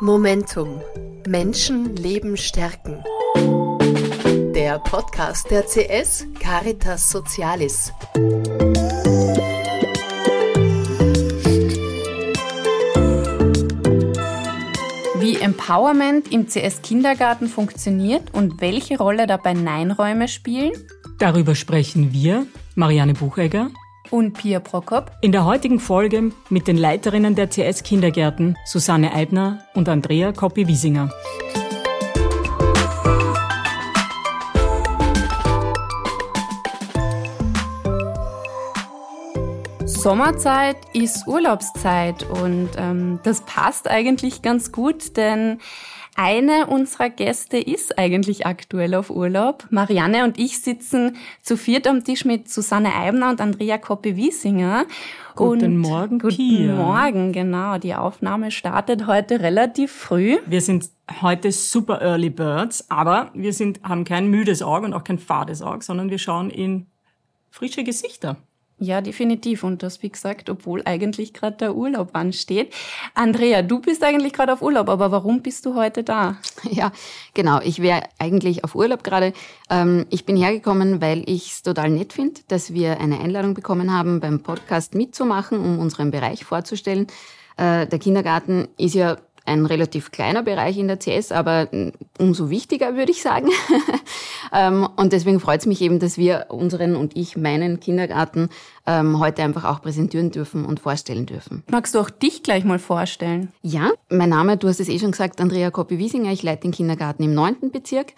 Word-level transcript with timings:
Momentum. 0.00 0.82
Menschen 1.26 1.96
Leben 1.96 2.36
stärken. 2.36 3.02
Der 4.54 4.78
Podcast 4.78 5.50
der 5.50 5.64
CS 5.64 6.26
Caritas 6.38 7.10
Socialis. 7.10 7.92
Wie 15.18 15.36
Empowerment 15.40 16.30
im 16.30 16.46
CS 16.46 16.82
Kindergarten 16.82 17.48
funktioniert 17.48 18.34
und 18.34 18.60
welche 18.60 18.98
Rolle 18.98 19.26
dabei 19.26 19.54
Neinräume 19.54 20.28
spielen. 20.28 20.72
Darüber 21.18 21.54
sprechen 21.54 22.12
wir, 22.12 22.46
Marianne 22.74 23.14
Buchegger 23.14 23.70
und 24.10 24.32
Pia 24.34 24.60
Prokop. 24.60 25.10
In 25.20 25.32
der 25.32 25.44
heutigen 25.44 25.80
Folge 25.80 26.32
mit 26.48 26.68
den 26.68 26.76
Leiterinnen 26.76 27.34
der 27.34 27.48
CS 27.48 27.82
Kindergärten 27.82 28.56
Susanne 28.64 29.12
Eibner 29.12 29.60
und 29.74 29.88
Andrea 29.88 30.32
Koppi-Wiesinger. 30.32 31.10
Sommerzeit 40.06 40.76
ist 40.92 41.26
Urlaubszeit 41.26 42.22
und 42.22 42.70
ähm, 42.76 43.18
das 43.24 43.40
passt 43.40 43.88
eigentlich 43.88 44.40
ganz 44.40 44.70
gut, 44.70 45.16
denn 45.16 45.58
eine 46.16 46.66
unserer 46.66 47.10
Gäste 47.10 47.58
ist 47.58 47.98
eigentlich 47.98 48.46
aktuell 48.46 48.94
auf 48.94 49.10
Urlaub. 49.10 49.66
Marianne 49.70 50.24
und 50.24 50.38
ich 50.38 50.60
sitzen 50.62 51.16
zu 51.42 51.56
viert 51.56 51.86
am 51.86 52.04
Tisch 52.04 52.24
mit 52.24 52.48
Susanne 52.50 52.94
Eibner 52.94 53.30
und 53.30 53.40
Andrea 53.40 53.78
Koppe-Wiesinger. 53.78 54.86
Guten 55.34 55.64
und 55.64 55.78
Morgen, 55.78 56.18
Guten 56.18 56.36
Pia. 56.36 56.74
Morgen, 56.74 57.32
genau. 57.32 57.76
Die 57.78 57.94
Aufnahme 57.94 58.50
startet 58.50 59.06
heute 59.06 59.40
relativ 59.40 59.92
früh. 59.92 60.38
Wir 60.46 60.62
sind 60.62 60.88
heute 61.20 61.52
super 61.52 62.00
Early 62.00 62.30
Birds, 62.30 62.90
aber 62.90 63.30
wir 63.34 63.52
sind, 63.52 63.82
haben 63.82 64.04
kein 64.04 64.28
müdes 64.28 64.62
Auge 64.62 64.86
und 64.86 64.94
auch 64.94 65.04
kein 65.04 65.18
fades 65.18 65.60
Auge, 65.60 65.84
sondern 65.84 66.10
wir 66.10 66.18
schauen 66.18 66.48
in 66.48 66.86
frische 67.50 67.84
Gesichter. 67.84 68.36
Ja, 68.78 69.00
definitiv. 69.00 69.64
Und 69.64 69.82
das, 69.82 70.02
wie 70.02 70.10
gesagt, 70.10 70.50
obwohl 70.50 70.82
eigentlich 70.84 71.32
gerade 71.32 71.56
der 71.56 71.74
Urlaub 71.74 72.10
ansteht. 72.12 72.74
Andrea, 73.14 73.62
du 73.62 73.80
bist 73.80 74.04
eigentlich 74.04 74.34
gerade 74.34 74.52
auf 74.52 74.60
Urlaub, 74.60 74.90
aber 74.90 75.10
warum 75.10 75.40
bist 75.40 75.64
du 75.64 75.74
heute 75.74 76.04
da? 76.04 76.36
Ja, 76.70 76.92
genau. 77.32 77.60
Ich 77.62 77.80
wäre 77.80 78.02
eigentlich 78.18 78.64
auf 78.64 78.74
Urlaub 78.74 79.02
gerade. 79.02 79.32
Ähm, 79.70 80.04
ich 80.10 80.26
bin 80.26 80.36
hergekommen, 80.36 81.00
weil 81.00 81.22
ich 81.26 81.52
es 81.52 81.62
total 81.62 81.90
nett 81.90 82.12
finde, 82.12 82.40
dass 82.48 82.74
wir 82.74 83.00
eine 83.00 83.20
Einladung 83.20 83.54
bekommen 83.54 83.92
haben, 83.92 84.20
beim 84.20 84.42
Podcast 84.42 84.94
mitzumachen, 84.94 85.58
um 85.58 85.78
unseren 85.78 86.10
Bereich 86.10 86.44
vorzustellen. 86.44 87.06
Äh, 87.56 87.86
der 87.86 87.98
Kindergarten 87.98 88.68
ist 88.76 88.94
ja 88.94 89.16
ein 89.46 89.66
relativ 89.66 90.10
kleiner 90.10 90.42
Bereich 90.42 90.76
in 90.76 90.88
der 90.88 90.98
CS, 90.98 91.32
aber 91.32 91.68
umso 92.18 92.50
wichtiger, 92.50 92.96
würde 92.96 93.12
ich 93.12 93.22
sagen. 93.22 93.48
Ähm, 94.52 94.88
und 94.96 95.12
deswegen 95.12 95.40
freut 95.40 95.60
es 95.60 95.66
mich 95.66 95.80
eben, 95.80 95.98
dass 95.98 96.18
wir 96.18 96.46
unseren 96.50 96.94
und 96.94 97.16
ich 97.16 97.36
meinen 97.36 97.80
Kindergarten 97.80 98.48
ähm, 98.86 99.18
heute 99.18 99.42
einfach 99.42 99.64
auch 99.64 99.82
präsentieren 99.82 100.30
dürfen 100.30 100.64
und 100.64 100.80
vorstellen 100.80 101.26
dürfen. 101.26 101.64
Magst 101.68 101.94
du 101.94 101.98
auch 101.98 102.10
dich 102.10 102.44
gleich 102.44 102.64
mal 102.64 102.78
vorstellen? 102.78 103.52
Ja, 103.62 103.90
mein 104.08 104.28
Name, 104.28 104.56
du 104.56 104.68
hast 104.68 104.78
es 104.78 104.88
eh 104.88 104.98
schon 105.00 105.10
gesagt, 105.10 105.40
Andrea 105.40 105.70
Koppi-Wiesinger. 105.70 106.32
Ich 106.32 106.44
leite 106.44 106.62
den 106.62 106.70
Kindergarten 106.70 107.24
im 107.24 107.34
neunten 107.34 107.72
Bezirk. 107.72 108.12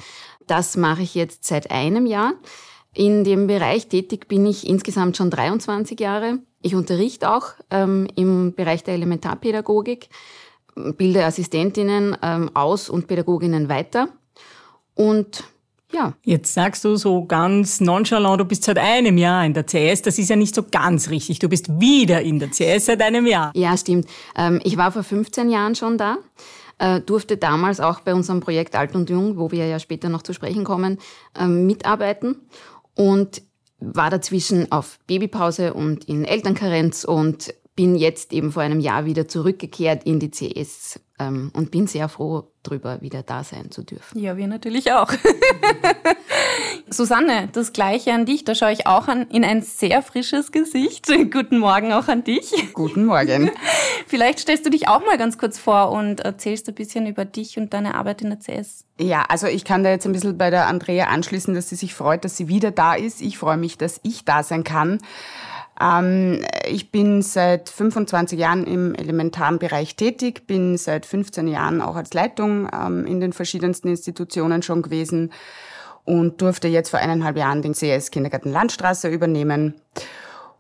Das 0.47 0.77
mache 0.77 1.03
ich 1.03 1.15
jetzt 1.15 1.45
seit 1.45 1.71
einem 1.71 2.07
Jahr. 2.07 2.35
In 2.95 3.25
dem 3.25 3.47
Bereich 3.47 3.89
tätig 3.89 4.29
bin 4.29 4.47
ich 4.47 4.69
insgesamt 4.69 5.17
schon 5.17 5.31
23 5.31 5.99
Jahre. 5.99 6.41
Ich 6.63 6.75
unterrichte 6.75 7.31
auch 7.31 7.53
ähm, 7.71 8.09
im 8.17 8.55
Bereich 8.55 8.83
der 8.83 8.95
Elementarpädagogik 8.95 10.09
bilde 10.75 11.25
Assistentinnen 11.25 12.17
ähm, 12.23 12.51
aus 12.55 12.89
und 12.89 13.07
Pädagoginnen 13.07 13.69
weiter. 13.69 14.09
Und 14.95 15.45
ja. 15.93 16.13
Jetzt 16.23 16.53
sagst 16.53 16.85
du 16.85 16.97
so 16.97 17.25
ganz 17.25 17.81
nonchalant, 17.81 18.41
du 18.41 18.45
bist 18.45 18.65
seit 18.65 18.79
einem 18.79 19.17
Jahr 19.17 19.45
in 19.45 19.55
der 19.55 19.65
CS. 19.65 20.03
Das 20.03 20.19
ist 20.19 20.29
ja 20.29 20.37
nicht 20.37 20.55
so 20.55 20.63
ganz 20.71 21.09
richtig. 21.09 21.39
Du 21.39 21.49
bist 21.49 21.81
wieder 21.81 22.21
in 22.21 22.39
der 22.39 22.51
CS 22.51 22.87
seit 22.87 23.01
einem 23.01 23.27
Jahr. 23.27 23.53
Ja, 23.55 23.77
stimmt. 23.77 24.07
Ähm, 24.37 24.61
ich 24.65 24.77
war 24.77 24.93
vor 24.93 25.03
15 25.03 25.49
Jahren 25.49 25.75
schon 25.75 25.97
da, 25.97 26.19
äh, 26.79 27.01
durfte 27.01 27.39
damals 27.39 27.81
auch 27.81 28.01
bei 28.01 28.15
unserem 28.15 28.41
Projekt 28.41 28.77
Alt 28.77 28.95
und 28.95 29.09
Jung, 29.09 29.39
wo 29.39 29.51
wir 29.51 29.67
ja 29.67 29.79
später 29.79 30.11
noch 30.11 30.23
zu 30.23 30.35
sprechen 30.35 30.65
kommen, 30.65 30.99
ähm, 31.39 31.67
mitarbeiten 31.67 32.37
und 32.95 33.43
war 33.81 34.11
dazwischen 34.11 34.71
auf 34.73 34.99
Babypause 35.07 35.73
und 35.73 36.05
in 36.05 36.25
Elternkarenz 36.25 37.05
und 37.05 37.55
bin 37.79 37.95
jetzt 37.95 38.33
eben 38.33 38.51
vor 38.51 38.65
einem 38.65 38.81
Jahr 38.81 39.05
wieder 39.05 39.29
zurückgekehrt 39.29 40.03
in 40.03 40.19
die 40.19 40.33
CS 40.33 40.99
ähm, 41.21 41.53
und 41.55 41.71
bin 41.71 41.87
sehr 41.87 42.09
froh 42.09 42.51
drüber, 42.65 43.01
wieder 43.03 43.23
da 43.23 43.45
sein 43.45 43.71
zu 43.71 43.85
dürfen. 43.85 44.19
Ja, 44.19 44.37
wir 44.37 44.49
natürlich 44.49 44.91
auch. 44.91 45.13
Susanne, 46.91 47.49
das 47.53 47.73
Gleiche 47.73 48.13
an 48.13 48.27
dich. 48.27 48.43
Da 48.43 48.57
schaue 48.57 48.73
ich 48.73 48.89
auch 48.89 49.07
an, 49.07 49.29
in 49.31 49.45
ein 49.45 49.63
sehr 49.63 50.03
frisches 50.03 50.51
Gesicht. 50.51 51.07
Guten 51.31 51.59
Morgen 51.59 51.93
auch 51.93 52.09
an 52.09 52.25
dich. 52.25 52.53
Guten 52.73 53.05
Morgen. 53.05 53.53
Vielleicht 54.09 54.41
stellst 54.41 54.67
du 54.67 54.71
dich 54.71 54.89
auch 54.89 55.07
mal 55.07 55.17
ganz 55.17 55.39
kurz 55.39 55.57
vor 55.57 55.93
und 55.93 56.19
erzählst 56.19 56.69
ein 56.69 56.75
bisschen 56.75 57.07
über 57.07 57.25
dich 57.25 57.59
und 57.59 57.73
deine 57.75 57.95
Arbeit 57.95 58.23
in 58.23 58.31
der 58.31 58.41
CS. 58.41 58.87
Ja, 58.99 59.23
also 59.29 59.47
ich 59.47 59.65
kann 59.65 59.85
da 59.85 59.91
jetzt 59.91 60.05
ein 60.05 60.11
bisschen 60.11 60.37
bei 60.37 60.51
der 60.51 60.67
Andrea 60.67 61.07
anschließen, 61.07 61.55
dass 61.55 61.69
sie 61.69 61.77
sich 61.77 61.95
freut, 61.95 62.25
dass 62.25 62.37
sie 62.37 62.49
wieder 62.49 62.73
da 62.73 62.95
ist. 62.95 63.21
Ich 63.21 63.39
freue 63.39 63.57
mich, 63.57 63.79
dass 63.79 64.01
ich 64.03 64.25
da 64.25 64.43
sein 64.43 64.65
kann. 64.65 64.99
Ähm, 65.81 66.45
ich 66.67 66.91
bin 66.91 67.23
seit 67.23 67.69
25 67.69 68.39
Jahren 68.39 68.65
im 68.67 68.95
elementaren 68.95 69.59
Bereich 69.59 69.97
tätig, 69.97 70.47
bin 70.47 70.77
seit 70.77 71.07
15 71.07 71.49
Jahren 71.49 71.81
auch 71.81 71.97
als 71.97 72.15
Leitung 72.15 72.69
ähm, 72.73 73.07
in 73.07 73.21
den 73.21 73.33
verschiedensten 73.33 73.89
Institutionen 73.89 74.63
schon 74.63 74.83
gewesen 74.83 75.33
und 76.05 76.41
durfte 76.41 76.69
jetzt 76.69 76.91
vor 76.91 77.01
eineinhalb 77.01 77.37
Jahren 77.37 77.63
den 77.63 77.75
CS 77.75 78.11
Kindergarten 78.11 78.51
Landstraße 78.51 79.09
übernehmen. 79.09 79.75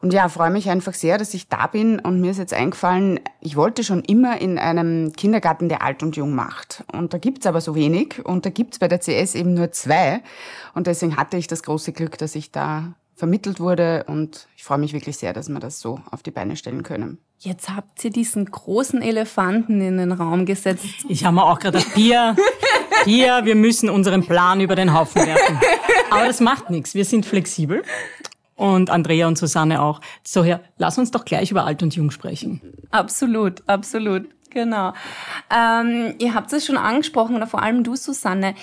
Und 0.00 0.12
ja, 0.12 0.28
freue 0.28 0.50
mich 0.50 0.70
einfach 0.70 0.94
sehr, 0.94 1.18
dass 1.18 1.34
ich 1.34 1.48
da 1.48 1.66
bin 1.66 1.98
und 1.98 2.20
mir 2.20 2.30
ist 2.30 2.38
jetzt 2.38 2.54
eingefallen, 2.54 3.18
ich 3.40 3.56
wollte 3.56 3.82
schon 3.82 4.04
immer 4.04 4.40
in 4.40 4.56
einem 4.56 5.12
Kindergarten, 5.12 5.68
der 5.68 5.82
alt 5.82 6.04
und 6.04 6.16
jung 6.16 6.36
macht. 6.36 6.84
Und 6.92 7.12
da 7.14 7.18
gibt's 7.18 7.46
aber 7.46 7.60
so 7.60 7.74
wenig 7.74 8.24
und 8.24 8.46
da 8.46 8.50
gibt's 8.50 8.78
bei 8.78 8.86
der 8.86 9.00
CS 9.00 9.34
eben 9.34 9.54
nur 9.54 9.72
zwei. 9.72 10.20
Und 10.74 10.86
deswegen 10.86 11.16
hatte 11.16 11.36
ich 11.36 11.48
das 11.48 11.64
große 11.64 11.92
Glück, 11.92 12.16
dass 12.16 12.36
ich 12.36 12.52
da 12.52 12.94
vermittelt 13.18 13.58
wurde 13.58 14.04
und 14.06 14.46
ich 14.56 14.62
freue 14.62 14.78
mich 14.78 14.92
wirklich 14.92 15.16
sehr, 15.16 15.32
dass 15.32 15.48
wir 15.48 15.58
das 15.58 15.80
so 15.80 16.00
auf 16.12 16.22
die 16.22 16.30
Beine 16.30 16.56
stellen 16.56 16.84
können. 16.84 17.18
Jetzt 17.38 17.68
habt 17.68 18.04
ihr 18.04 18.10
diesen 18.10 18.44
großen 18.44 19.02
Elefanten 19.02 19.80
in 19.80 19.98
den 19.98 20.12
Raum 20.12 20.46
gesetzt. 20.46 20.84
Ich 21.08 21.24
habe 21.24 21.34
mir 21.34 21.44
auch 21.44 21.58
gerade 21.58 21.78
gedacht, 21.78 21.94
Pia, 21.94 22.36
Pia, 23.02 23.44
wir 23.44 23.56
müssen 23.56 23.90
unseren 23.90 24.24
Plan 24.24 24.60
über 24.60 24.76
den 24.76 24.94
Haufen 24.94 25.26
werfen. 25.26 25.58
Aber 26.10 26.26
das 26.26 26.40
macht 26.40 26.70
nichts, 26.70 26.94
wir 26.94 27.04
sind 27.04 27.26
flexibel. 27.26 27.82
Und 28.54 28.88
Andrea 28.90 29.26
und 29.26 29.36
Susanne 29.36 29.82
auch. 29.82 30.00
So, 30.22 30.44
ja, 30.44 30.60
lass 30.78 30.96
uns 30.98 31.10
doch 31.10 31.24
gleich 31.24 31.50
über 31.50 31.64
Alt 31.64 31.82
und 31.82 31.94
Jung 31.96 32.12
sprechen. 32.12 32.60
Absolut, 32.90 33.62
absolut. 33.68 34.28
Genau. 34.50 34.92
Ähm, 35.54 36.14
ihr 36.18 36.34
habt 36.34 36.52
es 36.52 36.66
schon 36.66 36.76
angesprochen, 36.76 37.36
oder 37.36 37.46
vor 37.46 37.62
allem 37.62 37.84
du, 37.84 37.96
Susanne. 37.96 38.54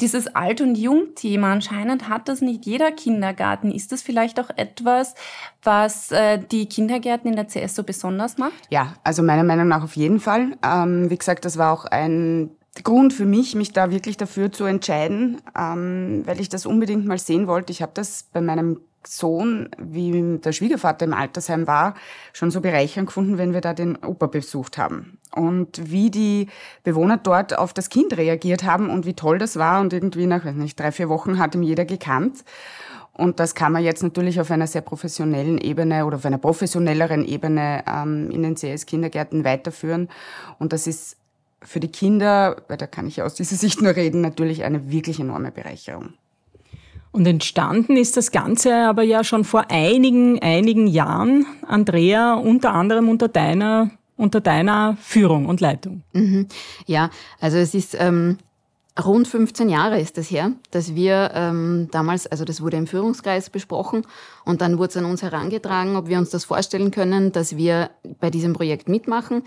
Dieses 0.00 0.28
Alt- 0.34 0.60
und 0.60 0.76
Jung-Thema, 0.76 1.52
anscheinend 1.52 2.08
hat 2.08 2.28
das 2.28 2.40
nicht 2.40 2.66
jeder 2.66 2.92
Kindergarten. 2.92 3.70
Ist 3.70 3.92
das 3.92 4.02
vielleicht 4.02 4.40
auch 4.40 4.50
etwas, 4.56 5.14
was 5.62 6.10
äh, 6.12 6.38
die 6.38 6.66
Kindergärten 6.66 7.30
in 7.30 7.36
der 7.36 7.46
CS 7.46 7.74
so 7.74 7.84
besonders 7.84 8.38
macht? 8.38 8.52
Ja, 8.70 8.94
also 9.04 9.22
meiner 9.22 9.44
Meinung 9.44 9.68
nach 9.68 9.82
auf 9.82 9.96
jeden 9.96 10.20
Fall. 10.20 10.56
Ähm, 10.64 11.10
wie 11.10 11.18
gesagt, 11.18 11.44
das 11.44 11.58
war 11.58 11.72
auch 11.72 11.84
ein 11.84 12.50
Grund 12.84 13.12
für 13.12 13.26
mich, 13.26 13.54
mich 13.54 13.72
da 13.72 13.90
wirklich 13.90 14.16
dafür 14.16 14.52
zu 14.52 14.64
entscheiden, 14.64 15.42
ähm, 15.58 16.22
weil 16.24 16.40
ich 16.40 16.48
das 16.48 16.66
unbedingt 16.66 17.04
mal 17.04 17.18
sehen 17.18 17.46
wollte. 17.46 17.72
Ich 17.72 17.82
habe 17.82 17.92
das 17.94 18.28
bei 18.32 18.40
meinem 18.40 18.80
Sohn, 19.06 19.70
wie 19.78 20.38
der 20.38 20.52
Schwiegervater 20.52 21.06
im 21.06 21.14
Altersheim 21.14 21.66
war, 21.66 21.94
schon 22.32 22.50
so 22.50 22.60
bereichernd 22.60 23.06
gefunden, 23.06 23.38
wenn 23.38 23.54
wir 23.54 23.60
da 23.60 23.72
den 23.72 23.96
Opa 23.96 24.26
besucht 24.26 24.78
haben. 24.78 25.18
Und 25.34 25.90
wie 25.90 26.10
die 26.10 26.48
Bewohner 26.84 27.16
dort 27.16 27.56
auf 27.56 27.72
das 27.72 27.88
Kind 27.88 28.16
reagiert 28.16 28.64
haben 28.64 28.90
und 28.90 29.06
wie 29.06 29.14
toll 29.14 29.38
das 29.38 29.56
war 29.56 29.80
und 29.80 29.92
irgendwie 29.92 30.26
nach, 30.26 30.44
weiß 30.44 30.54
nicht, 30.54 30.78
drei, 30.78 30.92
vier 30.92 31.08
Wochen 31.08 31.38
hat 31.38 31.54
ihm 31.54 31.62
jeder 31.62 31.84
gekannt. 31.84 32.44
Und 33.12 33.40
das 33.40 33.54
kann 33.54 33.72
man 33.72 33.84
jetzt 33.84 34.02
natürlich 34.02 34.40
auf 34.40 34.50
einer 34.50 34.66
sehr 34.66 34.82
professionellen 34.82 35.58
Ebene 35.58 36.06
oder 36.06 36.16
auf 36.16 36.24
einer 36.24 36.38
professionelleren 36.38 37.24
Ebene 37.24 37.84
ähm, 37.86 38.30
in 38.30 38.42
den 38.42 38.54
CS-Kindergärten 38.54 39.44
weiterführen. 39.44 40.08
Und 40.58 40.72
das 40.72 40.86
ist 40.86 41.16
für 41.62 41.80
die 41.80 41.92
Kinder, 41.92 42.56
weil 42.68 42.76
da 42.76 42.86
kann 42.86 43.06
ich 43.06 43.22
aus 43.22 43.34
dieser 43.34 43.56
Sicht 43.56 43.82
nur 43.82 43.94
reden, 43.94 44.20
natürlich 44.20 44.64
eine 44.64 44.90
wirklich 44.90 45.20
enorme 45.20 45.50
Bereicherung. 45.50 46.14
Und 47.12 47.26
entstanden 47.26 47.96
ist 47.96 48.16
das 48.16 48.30
Ganze 48.30 48.74
aber 48.86 49.02
ja 49.02 49.24
schon 49.24 49.44
vor 49.44 49.64
einigen, 49.68 50.40
einigen 50.40 50.86
Jahren, 50.86 51.44
Andrea, 51.66 52.34
unter 52.34 52.72
anderem 52.72 53.08
unter 53.08 53.28
deiner, 53.28 53.90
unter 54.16 54.40
deiner 54.40 54.96
Führung 55.00 55.46
und 55.46 55.60
Leitung. 55.60 56.02
Mhm. 56.12 56.46
Ja, 56.86 57.10
also 57.40 57.58
es 57.58 57.74
ist 57.74 57.96
ähm, 57.98 58.38
rund 59.04 59.26
15 59.26 59.68
Jahre 59.68 60.00
ist 60.00 60.18
das 60.18 60.30
her, 60.30 60.52
dass 60.70 60.94
wir 60.94 61.30
ähm, 61.34 61.88
damals, 61.90 62.26
also 62.28 62.44
das 62.44 62.60
wurde 62.60 62.76
im 62.76 62.86
Führungskreis 62.86 63.50
besprochen 63.50 64.06
und 64.44 64.60
dann 64.60 64.78
wurde 64.78 64.90
es 64.90 64.96
an 64.96 65.04
uns 65.04 65.22
herangetragen, 65.22 65.96
ob 65.96 66.08
wir 66.08 66.18
uns 66.18 66.30
das 66.30 66.44
vorstellen 66.44 66.92
können, 66.92 67.32
dass 67.32 67.56
wir 67.56 67.90
bei 68.20 68.30
diesem 68.30 68.52
Projekt 68.52 68.88
mitmachen. 68.88 69.42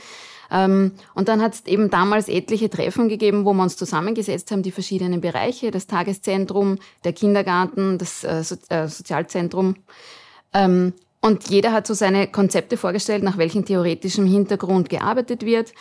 Ähm, 0.54 0.92
und 1.16 1.28
dann 1.28 1.42
hat 1.42 1.56
es 1.56 1.66
eben 1.66 1.90
damals 1.90 2.30
etliche 2.30 2.70
Treffen 2.70 3.10
gegeben, 3.10 3.44
wo 3.44 3.54
wir 3.54 3.64
uns 3.64 3.76
zusammengesetzt 3.76 4.52
haben, 4.52 4.62
die 4.62 4.72
verschiedenen 4.72 5.20
Bereiche, 5.20 5.72
das 5.72 5.88
Tageszentrum, 5.88 6.78
der 7.04 7.14
Kindergarten, 7.14 7.98
das 7.98 8.24
äh, 8.24 8.44
so 8.44 8.56
äh, 8.70 8.88
Sozialzentrum. 8.88 9.76
Ähm, 10.54 10.94
und 11.22 11.50
jeder 11.50 11.72
hat 11.72 11.88
so 11.88 11.96
seine 11.96 12.28
Konzepte 12.28 12.78
vorgestellt, 12.78 13.24
nach 13.24 13.38
welchem 13.38 13.66
theoretischen 13.66 14.28
Hintergrund 14.28 14.90
gearbeitet 14.90 15.44
wird. 15.44 15.74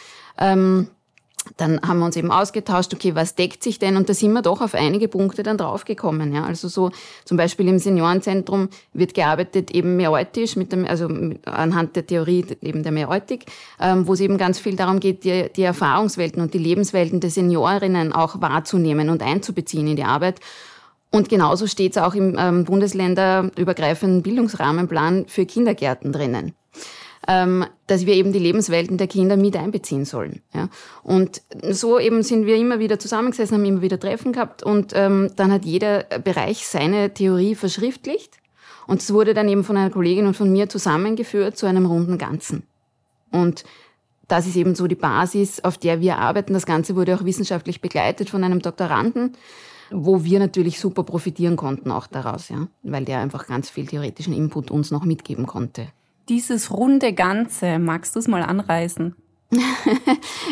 Dann 1.56 1.80
haben 1.82 1.98
wir 1.98 2.06
uns 2.06 2.16
eben 2.16 2.30
ausgetauscht, 2.30 2.94
okay, 2.94 3.14
was 3.14 3.34
deckt 3.34 3.62
sich 3.62 3.78
denn? 3.78 3.96
Und 3.96 4.08
da 4.08 4.14
sind 4.14 4.32
wir 4.32 4.42
doch 4.42 4.60
auf 4.60 4.74
einige 4.74 5.08
Punkte 5.08 5.42
dann 5.42 5.58
draufgekommen. 5.58 6.32
Ja. 6.32 6.44
Also 6.44 6.68
so 6.68 6.90
zum 7.24 7.36
Beispiel 7.36 7.68
im 7.68 7.78
Seniorenzentrum 7.78 8.68
wird 8.92 9.14
gearbeitet 9.14 9.70
eben 9.72 9.96
meotisch, 9.96 10.56
mit 10.56 10.72
dem, 10.72 10.86
also 10.86 11.08
anhand 11.44 11.96
der 11.96 12.06
Theorie 12.06 12.46
eben 12.60 12.82
der 12.82 12.92
Meotik, 12.92 13.46
ähm, 13.80 14.06
wo 14.06 14.12
es 14.12 14.20
eben 14.20 14.38
ganz 14.38 14.60
viel 14.60 14.76
darum 14.76 15.00
geht, 15.00 15.24
die, 15.24 15.50
die 15.54 15.62
Erfahrungswelten 15.62 16.40
und 16.40 16.54
die 16.54 16.58
Lebenswelten 16.58 17.20
der 17.20 17.30
Seniorinnen 17.30 18.12
auch 18.12 18.40
wahrzunehmen 18.40 19.10
und 19.10 19.22
einzubeziehen 19.22 19.88
in 19.88 19.96
die 19.96 20.04
Arbeit. 20.04 20.40
Und 21.10 21.28
genauso 21.28 21.66
steht 21.66 21.92
es 21.92 22.02
auch 22.02 22.14
im 22.14 22.36
ähm, 22.38 22.64
bundesländerübergreifenden 22.64 24.22
Bildungsrahmenplan 24.22 25.26
für 25.26 25.44
Kindergärten 25.44 26.12
drinnen 26.12 26.54
dass 27.26 28.06
wir 28.06 28.14
eben 28.14 28.32
die 28.32 28.38
Lebenswelten 28.38 28.98
der 28.98 29.06
Kinder 29.06 29.36
mit 29.36 29.56
einbeziehen 29.56 30.04
sollen. 30.04 30.42
Ja. 30.52 30.68
Und 31.04 31.42
so 31.70 31.98
eben 31.98 32.22
sind 32.22 32.46
wir 32.46 32.56
immer 32.56 32.80
wieder 32.80 32.98
zusammengesessen, 32.98 33.56
haben 33.56 33.64
immer 33.64 33.82
wieder 33.82 34.00
Treffen 34.00 34.32
gehabt 34.32 34.62
und 34.62 34.92
ähm, 34.94 35.30
dann 35.36 35.52
hat 35.52 35.64
jeder 35.64 36.04
Bereich 36.24 36.66
seine 36.66 37.14
Theorie 37.14 37.54
verschriftlicht 37.54 38.38
und 38.86 39.00
es 39.00 39.12
wurde 39.12 39.34
dann 39.34 39.48
eben 39.48 39.62
von 39.62 39.76
einer 39.76 39.90
Kollegin 39.90 40.26
und 40.26 40.36
von 40.36 40.50
mir 40.50 40.68
zusammengeführt 40.68 41.56
zu 41.56 41.66
einem 41.66 41.86
runden 41.86 42.18
Ganzen. 42.18 42.64
Und 43.30 43.64
das 44.26 44.46
ist 44.46 44.56
eben 44.56 44.74
so 44.74 44.86
die 44.86 44.94
Basis, 44.94 45.62
auf 45.62 45.78
der 45.78 46.00
wir 46.00 46.18
arbeiten. 46.18 46.54
Das 46.54 46.66
Ganze 46.66 46.96
wurde 46.96 47.14
auch 47.14 47.24
wissenschaftlich 47.24 47.80
begleitet 47.80 48.30
von 48.30 48.42
einem 48.42 48.60
Doktoranden, 48.60 49.36
wo 49.90 50.24
wir 50.24 50.38
natürlich 50.38 50.80
super 50.80 51.04
profitieren 51.04 51.56
konnten 51.56 51.90
auch 51.90 52.06
daraus, 52.06 52.48
ja, 52.48 52.66
weil 52.82 53.04
der 53.04 53.20
einfach 53.20 53.46
ganz 53.46 53.70
viel 53.70 53.86
theoretischen 53.86 54.32
Input 54.32 54.70
uns 54.70 54.90
noch 54.90 55.04
mitgeben 55.04 55.46
konnte 55.46 55.88
dieses 56.28 56.70
runde 56.70 57.12
Ganze, 57.12 57.78
magst 57.78 58.14
du 58.14 58.18
es 58.18 58.28
mal 58.28 58.42
anreißen? 58.42 59.14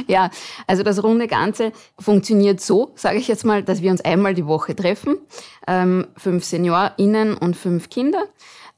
ja, 0.07 0.31
also 0.67 0.83
das 0.83 1.03
runde 1.03 1.27
Ganze 1.27 1.73
funktioniert 1.99 2.61
so, 2.61 2.93
sage 2.95 3.19
ich 3.19 3.29
jetzt 3.29 3.45
mal, 3.45 3.63
dass 3.63 3.83
wir 3.83 3.91
uns 3.91 4.03
einmal 4.03 4.35
die 4.35 4.47
Woche 4.47 4.77
treffen, 4.77 5.17
ähm, 5.67 6.09
fünf 6.17 6.45
SeniorInnen 6.45 7.37
und 7.37 7.57
fünf 7.57 7.89
Kinder. 7.89 8.25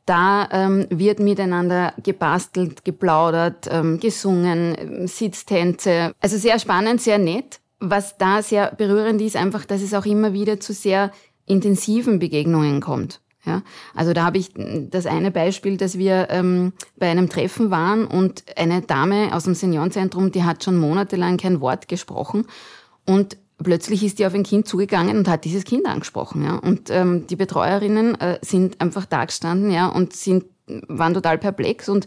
Da 0.06 0.48
ähm, 0.50 0.86
wird 0.90 1.20
miteinander 1.20 1.94
gebastelt, 2.02 2.84
geplaudert, 2.84 3.68
ähm, 3.70 4.00
gesungen, 4.00 5.06
Sitztänze. 5.06 6.12
Also 6.20 6.36
sehr 6.38 6.58
spannend, 6.58 7.00
sehr 7.00 7.18
nett. 7.18 7.60
Was 7.78 8.16
da 8.16 8.42
sehr 8.42 8.72
berührend 8.72 9.20
ist, 9.20 9.36
einfach, 9.36 9.64
dass 9.64 9.82
es 9.82 9.94
auch 9.94 10.06
immer 10.06 10.32
wieder 10.32 10.60
zu 10.60 10.72
sehr 10.72 11.12
intensiven 11.46 12.18
Begegnungen 12.18 12.80
kommt. 12.80 13.20
Ja, 13.44 13.62
also 13.94 14.12
da 14.12 14.24
habe 14.24 14.38
ich 14.38 14.50
das 14.54 15.06
eine 15.06 15.32
Beispiel, 15.32 15.76
dass 15.76 15.98
wir 15.98 16.28
ähm, 16.30 16.72
bei 16.96 17.10
einem 17.10 17.28
Treffen 17.28 17.72
waren 17.72 18.06
und 18.06 18.44
eine 18.56 18.82
Dame 18.82 19.34
aus 19.34 19.44
dem 19.44 19.54
Seniorenzentrum, 19.54 20.30
die 20.30 20.44
hat 20.44 20.62
schon 20.62 20.78
monatelang 20.78 21.38
kein 21.38 21.60
Wort 21.60 21.88
gesprochen 21.88 22.46
und 23.04 23.36
plötzlich 23.62 24.04
ist 24.04 24.20
die 24.20 24.26
auf 24.26 24.34
ein 24.34 24.44
Kind 24.44 24.68
zugegangen 24.68 25.18
und 25.18 25.28
hat 25.28 25.44
dieses 25.44 25.64
Kind 25.64 25.86
angesprochen. 25.86 26.44
Ja, 26.44 26.56
und 26.56 26.90
ähm, 26.90 27.26
die 27.26 27.36
Betreuerinnen 27.36 28.20
äh, 28.20 28.38
sind 28.42 28.80
einfach 28.80 29.06
da 29.06 29.24
gestanden, 29.24 29.70
ja, 29.70 29.88
und 29.88 30.12
sind 30.12 30.44
waren 30.66 31.12
total 31.12 31.38
perplex 31.38 31.88
und 31.88 32.06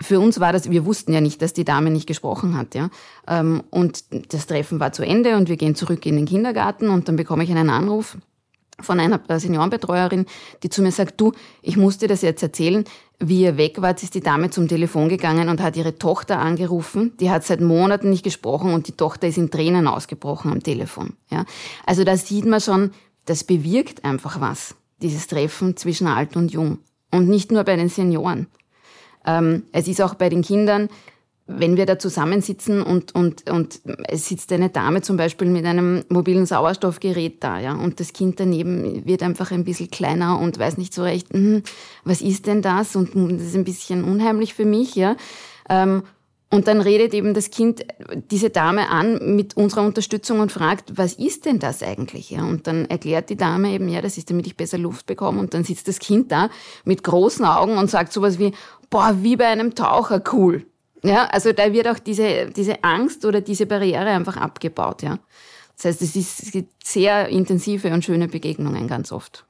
für 0.00 0.20
uns 0.20 0.40
war 0.40 0.52
das, 0.52 0.70
wir 0.70 0.84
wussten 0.84 1.12
ja 1.12 1.20
nicht, 1.20 1.40
dass 1.40 1.54
die 1.54 1.64
Dame 1.64 1.90
nicht 1.90 2.06
gesprochen 2.06 2.56
hat, 2.56 2.74
ja. 2.74 2.90
Ähm, 3.26 3.62
und 3.70 4.32
das 4.32 4.46
Treffen 4.46 4.80
war 4.80 4.92
zu 4.92 5.04
Ende 5.04 5.36
und 5.36 5.48
wir 5.48 5.56
gehen 5.56 5.74
zurück 5.74 6.04
in 6.06 6.16
den 6.16 6.26
Kindergarten 6.26 6.88
und 6.88 7.08
dann 7.08 7.16
bekomme 7.16 7.44
ich 7.44 7.50
einen 7.50 7.70
Anruf 7.70 8.18
von 8.80 9.00
einer 9.00 9.20
Seniorenbetreuerin, 9.28 10.26
die 10.62 10.68
zu 10.68 10.82
mir 10.82 10.92
sagt, 10.92 11.20
du, 11.20 11.32
ich 11.62 11.76
muss 11.76 11.98
dir 11.98 12.08
das 12.08 12.22
jetzt 12.22 12.42
erzählen. 12.42 12.84
Wie 13.18 13.42
ihr 13.42 13.56
weg 13.56 13.80
wart, 13.80 14.02
ist 14.02 14.14
die 14.14 14.20
Dame 14.20 14.50
zum 14.50 14.68
Telefon 14.68 15.08
gegangen 15.08 15.48
und 15.48 15.62
hat 15.62 15.76
ihre 15.76 15.98
Tochter 15.98 16.38
angerufen. 16.38 17.12
Die 17.18 17.30
hat 17.30 17.44
seit 17.44 17.62
Monaten 17.62 18.10
nicht 18.10 18.24
gesprochen 18.24 18.74
und 18.74 18.88
die 18.88 18.92
Tochter 18.92 19.26
ist 19.26 19.38
in 19.38 19.50
Tränen 19.50 19.88
ausgebrochen 19.88 20.52
am 20.52 20.62
Telefon. 20.62 21.14
Ja? 21.30 21.46
Also 21.86 22.04
da 22.04 22.16
sieht 22.16 22.44
man 22.44 22.60
schon, 22.60 22.90
das 23.24 23.44
bewirkt 23.44 24.04
einfach 24.04 24.40
was, 24.40 24.74
dieses 25.00 25.26
Treffen 25.26 25.76
zwischen 25.76 26.06
alt 26.06 26.36
und 26.36 26.52
jung. 26.52 26.78
Und 27.10 27.28
nicht 27.28 27.50
nur 27.50 27.64
bei 27.64 27.76
den 27.76 27.88
Senioren. 27.88 28.48
Ähm, 29.24 29.62
es 29.72 29.88
ist 29.88 30.02
auch 30.02 30.14
bei 30.14 30.28
den 30.28 30.42
Kindern, 30.42 30.88
wenn 31.48 31.76
wir 31.76 31.86
da 31.86 31.98
zusammensitzen 31.98 32.82
und, 32.82 33.14
und, 33.14 33.48
und 33.48 33.80
es 34.08 34.28
sitzt 34.28 34.52
eine 34.52 34.68
Dame 34.68 35.02
zum 35.02 35.16
Beispiel 35.16 35.48
mit 35.48 35.64
einem 35.64 36.04
mobilen 36.08 36.44
Sauerstoffgerät 36.44 37.42
da, 37.42 37.60
ja, 37.60 37.74
und 37.74 38.00
das 38.00 38.12
Kind 38.12 38.40
daneben 38.40 39.06
wird 39.06 39.22
einfach 39.22 39.52
ein 39.52 39.64
bisschen 39.64 39.90
kleiner 39.90 40.40
und 40.40 40.58
weiß 40.58 40.76
nicht 40.76 40.92
so 40.92 41.02
recht, 41.02 41.32
hm, 41.32 41.62
was 42.04 42.20
ist 42.20 42.46
denn 42.46 42.62
das? 42.62 42.96
Und 42.96 43.14
das 43.14 43.46
ist 43.46 43.56
ein 43.56 43.64
bisschen 43.64 44.02
unheimlich 44.02 44.54
für 44.54 44.64
mich, 44.64 44.96
ja. 44.96 45.16
Ähm, 45.68 46.02
und 46.48 46.68
dann 46.68 46.80
redet 46.80 47.12
eben 47.12 47.34
das 47.34 47.50
Kind 47.50 47.84
diese 48.30 48.50
Dame 48.50 48.88
an 48.88 49.34
mit 49.34 49.56
unserer 49.56 49.82
Unterstützung 49.82 50.38
und 50.40 50.52
fragt, 50.52 50.96
was 50.96 51.14
ist 51.14 51.44
denn 51.44 51.58
das 51.58 51.82
eigentlich? 51.82 52.30
Ja, 52.30 52.44
und 52.44 52.68
dann 52.68 52.86
erklärt 52.86 53.30
die 53.30 53.36
Dame 53.36 53.72
eben, 53.72 53.88
ja, 53.88 54.00
das 54.00 54.16
ist, 54.16 54.30
damit 54.30 54.46
ich 54.46 54.56
besser 54.56 54.78
Luft 54.78 55.06
bekomme. 55.06 55.40
Und 55.40 55.54
dann 55.54 55.64
sitzt 55.64 55.88
das 55.88 55.98
Kind 55.98 56.30
da 56.30 56.48
mit 56.84 57.02
großen 57.02 57.44
Augen 57.44 57.78
und 57.78 57.90
sagt 57.90 58.12
sowas 58.12 58.38
wie, 58.38 58.52
boah, 58.90 59.16
wie 59.22 59.36
bei 59.36 59.46
einem 59.46 59.74
Taucher, 59.74 60.22
cool. 60.32 60.66
Ja, 61.06 61.26
also 61.26 61.52
da 61.52 61.72
wird 61.72 61.86
auch 61.86 62.00
diese, 62.00 62.46
diese 62.46 62.82
Angst 62.82 63.24
oder 63.24 63.40
diese 63.40 63.66
Barriere 63.66 64.10
einfach 64.10 64.36
abgebaut, 64.36 65.02
ja. 65.02 65.18
Das 65.76 65.84
heißt, 65.84 66.02
es, 66.02 66.16
ist, 66.16 66.42
es 66.42 66.50
gibt 66.50 66.84
sehr 66.84 67.28
intensive 67.28 67.92
und 67.92 68.04
schöne 68.04 68.28
Begegnungen 68.28 68.88
ganz 68.88 69.12
oft. 69.12 69.44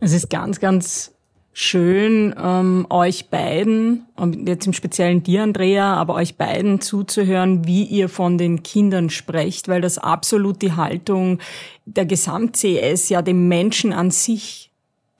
Es 0.00 0.12
ist 0.12 0.30
ganz, 0.30 0.58
ganz 0.58 1.12
schön, 1.52 2.34
ähm, 2.42 2.86
euch 2.90 3.28
beiden, 3.28 4.06
und 4.16 4.48
jetzt 4.48 4.66
im 4.66 4.72
Speziellen 4.72 5.22
dir, 5.22 5.44
Andrea, 5.44 5.94
aber 5.94 6.14
euch 6.14 6.36
beiden 6.36 6.80
zuzuhören, 6.80 7.66
wie 7.66 7.84
ihr 7.84 8.08
von 8.08 8.36
den 8.36 8.64
Kindern 8.64 9.10
sprecht, 9.10 9.68
weil 9.68 9.80
das 9.80 9.98
absolut 9.98 10.60
die 10.60 10.72
Haltung 10.72 11.38
der 11.84 12.06
Gesamt-CS 12.06 13.10
ja 13.10 13.22
dem 13.22 13.46
Menschen 13.46 13.92
an 13.92 14.10
sich 14.10 14.71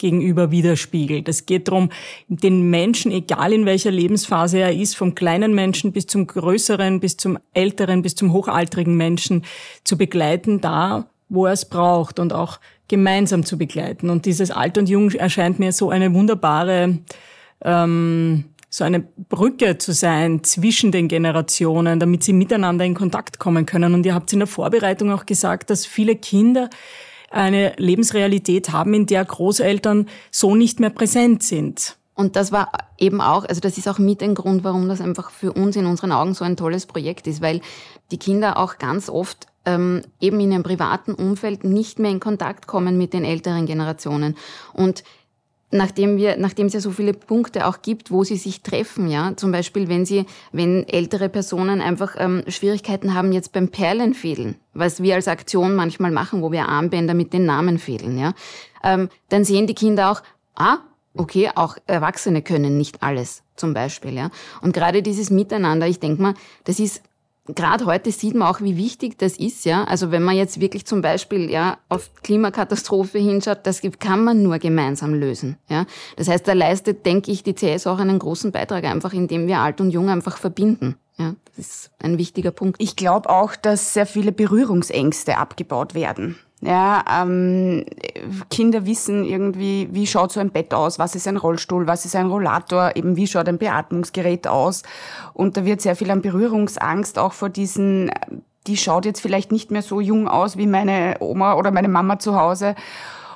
gegenüber 0.03 0.51
widerspiegelt. 0.51 1.29
Es 1.29 1.47
geht 1.47 1.69
darum, 1.69 1.91
den 2.27 2.69
Menschen, 2.71 3.13
egal 3.13 3.53
in 3.53 3.67
welcher 3.67 3.93
Lebensphase 3.93 4.59
er 4.59 4.75
ist, 4.75 4.97
vom 4.97 5.15
kleinen 5.15 5.55
Menschen 5.55 5.93
bis 5.93 6.07
zum 6.07 6.27
größeren, 6.27 6.99
bis 6.99 7.17
zum 7.17 7.39
älteren, 7.55 8.03
bis 8.03 8.17
zum 8.17 8.33
hochaltrigen 8.33 8.97
Menschen 8.97 9.45
zu 9.85 9.97
begleiten, 9.97 10.61
da, 10.61 11.07
wo 11.29 11.47
er 11.47 11.53
es 11.53 11.65
braucht 11.65 12.19
und 12.19 12.33
auch 12.33 12.59
gemeinsam 12.89 13.45
zu 13.45 13.57
begleiten. 13.57 14.11
Und 14.11 14.27
dieses 14.27 14.51
Alt 14.51 14.77
und 14.77 14.89
Jung 14.89 15.13
erscheint 15.13 15.61
mir 15.61 15.71
so 15.73 15.91
eine 15.91 16.13
wunderbare, 16.13 16.99
ähm, 17.65 18.45
so 18.69 18.83
eine 18.83 19.01
Brücke 19.01 19.79
zu 19.79 19.93
sein 19.93 20.43
zwischen 20.43 20.91
den 20.91 21.07
Generationen, 21.07 22.01
damit 22.01 22.25
sie 22.25 22.33
miteinander 22.33 22.85
in 22.85 22.95
Kontakt 22.95 23.39
kommen 23.39 23.67
können. 23.67 23.95
Und 23.95 24.05
ihr 24.05 24.15
habt 24.15 24.33
in 24.33 24.41
der 24.41 24.49
Vorbereitung 24.49 25.13
auch 25.13 25.27
gesagt, 25.27 25.71
dass 25.71 25.87
viele 25.87 26.17
Kinder 26.17 26.71
eine 27.33 27.75
Lebensrealität 27.77 28.71
haben, 28.73 28.95
in 28.95 29.07
der 29.07 29.25
Großeltern 29.25 30.09
so 30.31 30.55
nicht 30.55 30.81
mehr 30.81 30.91
präsent 30.91 31.43
sind. 31.43 31.97
Und 32.15 32.37
das 32.37 32.53
war 32.53 32.71
eben 32.99 33.21
auch, 33.21 33.45
also 33.45 33.61
das 33.61 33.79
ist 33.79 33.89
auch 33.89 33.99
mit 33.99 34.23
ein 34.23 34.35
Grund, 34.35 34.65
warum 34.65 34.87
das 34.87 35.01
einfach 35.01 35.31
für 35.31 35.53
uns 35.53 35.77
in 35.77 35.87
unseren 35.87 36.13
Augen 36.13 36.35
so 36.35 36.45
ein 36.45 36.57
tolles 36.57 36.87
Projekt 36.87 37.27
ist, 37.27 37.41
weil 37.41 37.61
die 38.11 38.19
Kinder 38.19 38.59
auch 38.59 38.79
ganz 38.79 39.09
oft 39.09 39.47
ähm, 39.65 40.03
eben 40.21 40.39
in 40.41 40.53
einem 40.53 40.63
privaten 40.63 41.15
Umfeld 41.15 41.65
nicht 41.65 41.99
mehr 41.99 42.11
in 42.11 42.21
Kontakt 42.21 42.67
kommen 42.67 42.99
mit 42.99 43.13
den 43.13 43.25
älteren 43.25 43.65
Generationen. 43.65 44.37
Und 44.75 45.05
nachdem 45.73 46.19
wir, 46.19 46.37
nachdem 46.37 46.67
es 46.67 46.75
ja 46.75 46.81
so 46.81 46.91
viele 46.91 47.15
Punkte 47.15 47.67
auch 47.67 47.83
gibt, 47.83 48.11
wo 48.11 48.23
sie 48.23 48.37
sich 48.37 48.63
treffen, 48.63 49.09
ja, 49.09 49.33
zum 49.37 49.51
Beispiel, 49.51 49.89
wenn 49.89 50.05
sie, 50.05 50.27
wenn 50.53 50.87
ältere 50.87 51.29
Personen 51.29 51.81
einfach 51.81 52.15
ähm, 52.19 52.45
Schwierigkeiten 52.47 53.15
haben 53.15 53.33
jetzt 53.33 53.53
beim 53.53 53.69
Perlenfädeln, 53.69 54.57
was 54.75 55.03
wir 55.03 55.15
als 55.15 55.29
Aktion 55.29 55.75
manchmal 55.75 56.11
machen, 56.11 56.43
wo 56.43 56.53
wir 56.53 56.69
Armbänder 56.69 57.15
mit 57.15 57.33
den 57.33 57.47
Namen 57.47 57.79
fädeln, 57.79 58.19
ja, 58.19 58.35
ähm, 58.85 59.09
dann 59.31 59.45
sehen 59.45 59.67
die 59.67 59.75
Kinder 59.75 60.13
auch, 60.13 60.23
ah, 60.55 60.79
okay, 61.17 61.51
auch 61.55 61.77
Erwachsene 61.87 62.43
können 62.43 62.77
nicht 62.77 63.03
alles, 63.03 63.43
zum 63.57 63.75
Beispiel, 63.75 64.15
ja. 64.15 64.31
Und 64.61 64.75
gerade 64.75 65.03
dieses 65.03 65.31
Miteinander, 65.31 65.87
ich 65.87 66.01
denke 66.01 66.23
mal, 66.23 66.35
das 66.65 66.79
ist 66.79 67.03
gerade 67.49 67.87
heute 67.87 68.11
sieht 68.13 68.35
man 68.35 68.49
auch, 68.49 68.61
wie 68.61 68.77
wichtig 68.77 69.19
das 69.19 69.37
ist, 69.37 69.65
ja. 69.65 69.85
Also 69.85 70.11
wenn 70.11 70.23
man 70.23 70.37
jetzt 70.37 70.61
wirklich 70.61 70.87
zum 70.87 71.03
Beispiel 71.03 71.51
ja 71.51 71.79
auf 71.89 72.11
Klimakatastrophe 72.23 73.19
hinschaut, 73.19 73.61
das 73.65 73.83
kann 73.99 74.25
man 74.25 74.43
nur 74.43 74.59
gemeinsam 74.59 75.15
lösen, 75.15 75.57
ja. 75.69 75.87
Das 76.17 76.29
heißt, 76.29 76.47
da 76.47 76.53
leistet, 76.53 77.05
denke 77.07 77.31
ich, 77.31 77.43
die 77.43 77.55
CS 77.55 77.87
auch 77.87 77.99
einen 77.99 78.19
großen 78.19 78.53
Beitrag 78.53 78.85
einfach, 78.85 79.13
indem 79.13 79.47
wir 79.47 79.59
alt 79.59 79.81
und 79.81 79.91
jung 79.91 80.09
einfach 80.09 80.37
verbinden. 80.37 80.97
Ja, 81.19 81.35
das 81.45 81.59
ist 81.59 81.91
ein 81.99 82.17
wichtiger 82.17 82.53
Punkt. 82.53 82.81
Ich 82.81 82.97
glaube 82.97 83.29
auch, 83.29 83.55
dass 83.55 83.93
sehr 83.93 84.07
viele 84.07 84.33
Berührungsängste 84.33 85.37
abgebaut 85.37 85.95
werden. 85.95 86.39
Ja, 86.65 87.05
ähm, 87.11 87.85
Kinder 88.49 88.87
wissen 88.87 89.25
irgendwie, 89.25 89.89
wie 89.91 90.07
schaut 90.07 90.31
so 90.31 90.39
ein 90.39 90.51
Bett 90.51 90.73
aus, 90.73 91.01
was 91.01 91.17
ist 91.17 91.27
ein 91.27 91.37
Rollstuhl, 91.37 91.89
was 91.89 92.05
ist 92.05 92.15
ein 92.15 92.29
Rollator, 92.29 92.95
eben 92.95 93.17
wie 93.17 93.27
schaut 93.27 93.49
ein 93.49 93.59
Beatmungsgerät 93.59 94.47
aus. 94.47 94.85
Und 95.35 95.57
da 95.57 95.65
wird 95.65 95.81
sehr 95.81 95.97
viel 95.97 96.09
an 96.13 96.23
Berührungsangst 96.23 97.19
auch 97.19 97.33
vor 97.33 97.49
diesen, 97.49 98.13
die 98.69 98.77
schaut 98.77 99.07
jetzt 99.07 99.21
vielleicht 99.21 99.51
nicht 99.51 99.73
mehr 99.73 99.83
so 99.83 100.01
jung 100.01 100.29
aus 100.29 100.57
wie 100.57 100.69
meine 100.69 101.17
Oma 101.19 101.55
oder 101.55 101.73
meine 101.73 101.89
Mama 101.89 102.21
zu 102.21 102.37
Hause. 102.37 102.77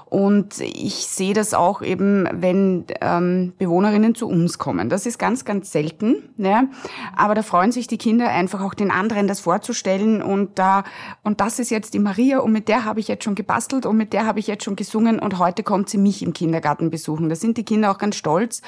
Und 0.09 0.61
ich 0.61 1.09
sehe 1.09 1.35
das 1.35 1.53
auch 1.53 1.83
eben, 1.83 2.29
wenn 2.33 2.85
ähm, 3.01 3.53
Bewohnerinnen 3.59 4.15
zu 4.15 4.29
uns 4.29 4.57
kommen. 4.57 4.89
Das 4.89 5.05
ist 5.05 5.19
ganz, 5.19 5.45
ganz 5.45 5.73
selten. 5.73 6.31
Ja? 6.37 6.69
Aber 7.17 7.35
da 7.35 7.43
freuen 7.43 7.73
sich 7.73 7.89
die 7.89 7.99
Kinder 7.99 8.29
einfach 8.29 8.63
auch 8.63 8.75
den 8.75 8.93
anderen 8.93 9.27
das 9.27 9.41
vorzustellen. 9.41 10.23
Und 10.23 10.61
da 10.61 10.85
und 11.25 11.41
das 11.41 11.59
ist 11.59 11.71
jetzt 11.71 11.93
die 11.93 11.99
Maria 11.99 12.39
und 12.39 12.53
mit 12.53 12.69
der 12.69 12.85
habe 12.85 13.01
ich 13.01 13.09
jetzt 13.09 13.25
schon 13.25 13.35
gebastelt 13.35 13.85
und 13.85 13.97
mit 13.97 14.13
der 14.13 14.27
habe 14.27 14.39
ich 14.39 14.47
jetzt 14.47 14.63
schon 14.65 14.77
gesungen 14.77 15.19
und 15.19 15.41
heute 15.41 15.65
kommt 15.65 15.91
sie 15.91 15.99
mich 15.99 16.23
im 16.23 16.33
Kindergarten 16.33 16.89
besuchen. 16.89 17.29
Da 17.29 17.35
sind 17.35 17.57
die 17.57 17.65
Kinder 17.65 17.91
auch 17.91 17.99
ganz 17.99 18.15
stolz. 18.15 18.63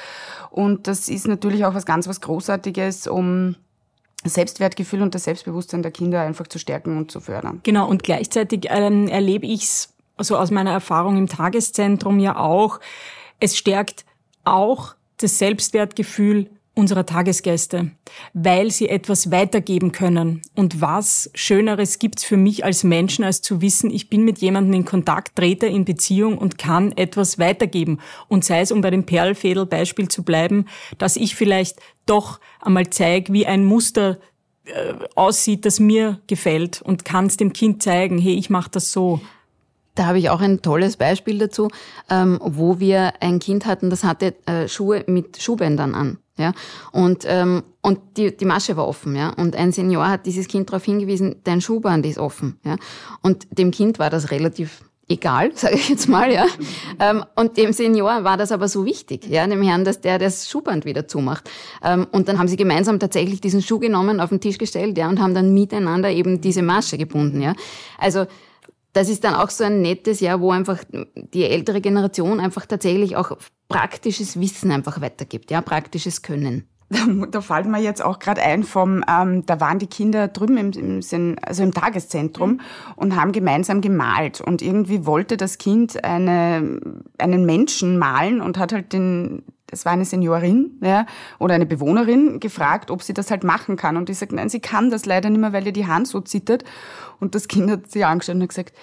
Und 0.51 0.87
das 0.87 1.07
ist 1.07 1.25
natürlich 1.25 1.63
auch 1.63 1.73
was 1.73 1.85
ganz 1.85 2.07
was 2.09 2.19
Großartiges, 2.19 3.07
um 3.07 3.55
Selbstwertgefühl 4.25 5.01
und 5.01 5.15
das 5.15 5.23
Selbstbewusstsein 5.23 5.83
der 5.83 5.91
Kinder 5.91 6.19
einfach 6.21 6.47
zu 6.47 6.59
stärken 6.59 6.97
und 6.97 7.11
zu 7.11 7.21
fördern. 7.21 7.61
Genau, 7.63 7.87
und 7.87 8.03
gleichzeitig 8.03 8.67
ähm, 8.69 9.07
erlebe 9.07 9.45
ich 9.45 9.63
es 9.63 9.93
also 10.19 10.37
aus 10.37 10.51
meiner 10.51 10.71
Erfahrung 10.71 11.17
im 11.17 11.27
Tageszentrum 11.27 12.19
ja 12.19 12.37
auch, 12.37 12.81
es 13.39 13.57
stärkt 13.57 14.05
auch 14.43 14.95
das 15.17 15.39
Selbstwertgefühl 15.39 16.49
unserer 16.75 17.05
Tagesgäste, 17.05 17.91
weil 18.33 18.69
sie 18.69 18.89
etwas 18.89 19.31
weitergeben 19.31 19.93
können. 19.93 20.41
Und 20.55 20.81
was 20.81 21.29
Schöneres 21.33 21.99
gibt's 21.99 22.25
für 22.25 22.35
mich 22.35 22.65
als 22.65 22.83
Menschen, 22.83 23.23
als 23.23 23.41
zu 23.41 23.61
wissen, 23.61 23.91
ich 23.91 24.09
bin 24.09 24.23
mit 24.25 24.39
jemandem 24.39 24.73
in 24.73 24.85
Kontakt, 24.85 25.37
trete 25.37 25.67
in 25.67 25.85
Beziehung 25.85 26.37
und 26.37 26.57
kann 26.57 26.91
etwas 26.97 27.39
weitergeben. 27.39 27.99
Und 28.27 28.43
sei 28.43 28.59
es, 28.59 28.73
um 28.73 28.81
bei 28.81 28.91
dem 28.91 29.05
Perlfädel-Beispiel 29.05 30.09
zu 30.09 30.23
bleiben, 30.23 30.65
dass 30.97 31.15
ich 31.15 31.35
vielleicht 31.35 31.79
doch 32.05 32.41
einmal 32.59 32.89
zeige, 32.89 33.31
wie 33.31 33.45
ein 33.45 33.63
Muster 33.63 34.19
äh, 34.65 34.93
aussieht, 35.15 35.65
das 35.65 35.79
mir 35.79 36.19
gefällt 36.27 36.81
und 36.81 37.05
kann 37.05 37.27
es 37.27 37.37
dem 37.37 37.53
Kind 37.53 37.83
zeigen, 37.83 38.19
hey, 38.19 38.33
ich 38.33 38.49
mache 38.49 38.71
das 38.71 38.91
so. 38.91 39.21
Da 39.95 40.05
habe 40.05 40.19
ich 40.19 40.29
auch 40.29 40.41
ein 40.41 40.61
tolles 40.61 40.97
Beispiel 40.97 41.37
dazu, 41.37 41.67
ähm, 42.09 42.39
wo 42.41 42.79
wir 42.79 43.13
ein 43.21 43.39
Kind 43.39 43.65
hatten, 43.65 43.89
das 43.89 44.03
hatte 44.03 44.35
äh, 44.45 44.67
Schuhe 44.67 45.03
mit 45.07 45.41
Schuhbändern 45.41 45.95
an. 45.95 46.17
Ja, 46.37 46.53
und, 46.93 47.25
ähm, 47.27 47.63
und 47.81 47.99
die, 48.15 48.35
die 48.35 48.45
Masche 48.45 48.77
war 48.77 48.87
offen, 48.87 49.13
ja. 49.13 49.31
Und 49.31 49.57
ein 49.57 49.73
Senior 49.73 50.07
hat 50.07 50.25
dieses 50.25 50.47
Kind 50.47 50.69
darauf 50.69 50.85
hingewiesen, 50.85 51.35
dein 51.43 51.59
Schuhband 51.59 52.05
ist 52.05 52.17
offen, 52.17 52.57
ja. 52.63 52.77
Und 53.21 53.45
dem 53.51 53.71
Kind 53.71 53.99
war 53.99 54.09
das 54.09 54.31
relativ 54.31 54.83
egal, 55.09 55.51
sage 55.55 55.75
ich 55.75 55.89
jetzt 55.89 56.07
mal, 56.07 56.31
ja. 56.31 56.45
Ähm, 56.99 57.25
und 57.35 57.57
dem 57.57 57.73
Senior 57.73 58.23
war 58.23 58.37
das 58.37 58.53
aber 58.53 58.69
so 58.69 58.85
wichtig, 58.85 59.27
ja, 59.27 59.45
dem 59.45 59.61
Herrn, 59.61 59.83
dass 59.83 59.99
der 59.99 60.17
das 60.17 60.49
Schuhband 60.49 60.85
wieder 60.85 61.09
zumacht. 61.09 61.49
Ähm, 61.83 62.07
und 62.11 62.29
dann 62.29 62.39
haben 62.39 62.47
sie 62.47 62.55
gemeinsam 62.55 62.99
tatsächlich 62.99 63.41
diesen 63.41 63.61
Schuh 63.61 63.79
genommen, 63.79 64.21
auf 64.21 64.29
den 64.29 64.39
Tisch 64.39 64.57
gestellt, 64.57 64.97
ja, 64.97 65.09
und 65.09 65.19
haben 65.19 65.33
dann 65.33 65.53
miteinander 65.53 66.09
eben 66.09 66.39
diese 66.39 66.61
Masche 66.61 66.97
gebunden, 66.97 67.41
ja. 67.41 67.53
Also 67.97 68.27
das 68.93 69.09
ist 69.09 69.23
dann 69.23 69.35
auch 69.35 69.49
so 69.49 69.63
ein 69.63 69.81
nettes 69.81 70.19
Jahr, 70.19 70.41
wo 70.41 70.51
einfach 70.51 70.83
die 71.15 71.43
ältere 71.43 71.81
Generation 71.81 72.39
einfach 72.39 72.65
tatsächlich 72.65 73.15
auch 73.15 73.37
praktisches 73.67 74.39
Wissen 74.39 74.71
einfach 74.71 74.99
weitergibt, 75.01 75.51
ja, 75.51 75.61
praktisches 75.61 76.21
Können. 76.21 76.67
Da 77.29 77.41
fällt 77.41 77.67
mir 77.67 77.79
jetzt 77.79 78.03
auch 78.03 78.17
gerade 78.17 78.41
ein 78.41 78.63
vom, 78.63 79.03
ähm, 79.07 79.45
da 79.45 79.59
waren 79.59 79.77
die 79.77 79.87
Kinder 79.87 80.27
drüben 80.27 80.57
im, 80.57 81.01
im, 81.11 81.35
also 81.41 81.61
im 81.61 81.71
Tageszentrum 81.71 82.53
mhm. 82.53 82.59
und 82.95 83.15
haben 83.15 83.31
gemeinsam 83.31 83.81
gemalt 83.81 84.41
und 84.41 84.63
irgendwie 84.63 85.05
wollte 85.05 85.37
das 85.37 85.59
Kind 85.59 86.03
eine, 86.03 86.79
einen 87.19 87.45
Menschen 87.45 87.99
malen 87.99 88.41
und 88.41 88.57
hat 88.57 88.73
halt 88.73 88.93
den, 88.93 89.43
das 89.69 89.85
war 89.85 89.93
eine 89.93 90.05
Seniorin 90.05 90.79
ja, 90.81 91.05
oder 91.37 91.55
eine 91.55 91.65
Bewohnerin, 91.65 92.39
gefragt, 92.39 92.91
ob 92.91 93.03
sie 93.03 93.13
das 93.13 93.31
halt 93.31 93.43
machen 93.43 93.75
kann. 93.75 93.97
Und 93.97 94.09
die 94.09 94.13
sagt, 94.13 94.31
nein, 94.31 94.49
sie 94.49 94.59
kann 94.59 94.89
das 94.89 95.05
leider 95.05 95.29
nicht 95.29 95.39
mehr, 95.39 95.53
weil 95.53 95.65
ihr 95.65 95.73
die 95.73 95.87
Hand 95.87 96.07
so 96.07 96.21
zittert. 96.21 96.63
Und 97.19 97.35
das 97.35 97.47
Kind 97.47 97.69
hat 97.69 97.91
sie 97.91 98.03
angeschaut 98.03 98.35
und 98.35 98.41
hat 98.41 98.49
gesagt, 98.49 98.73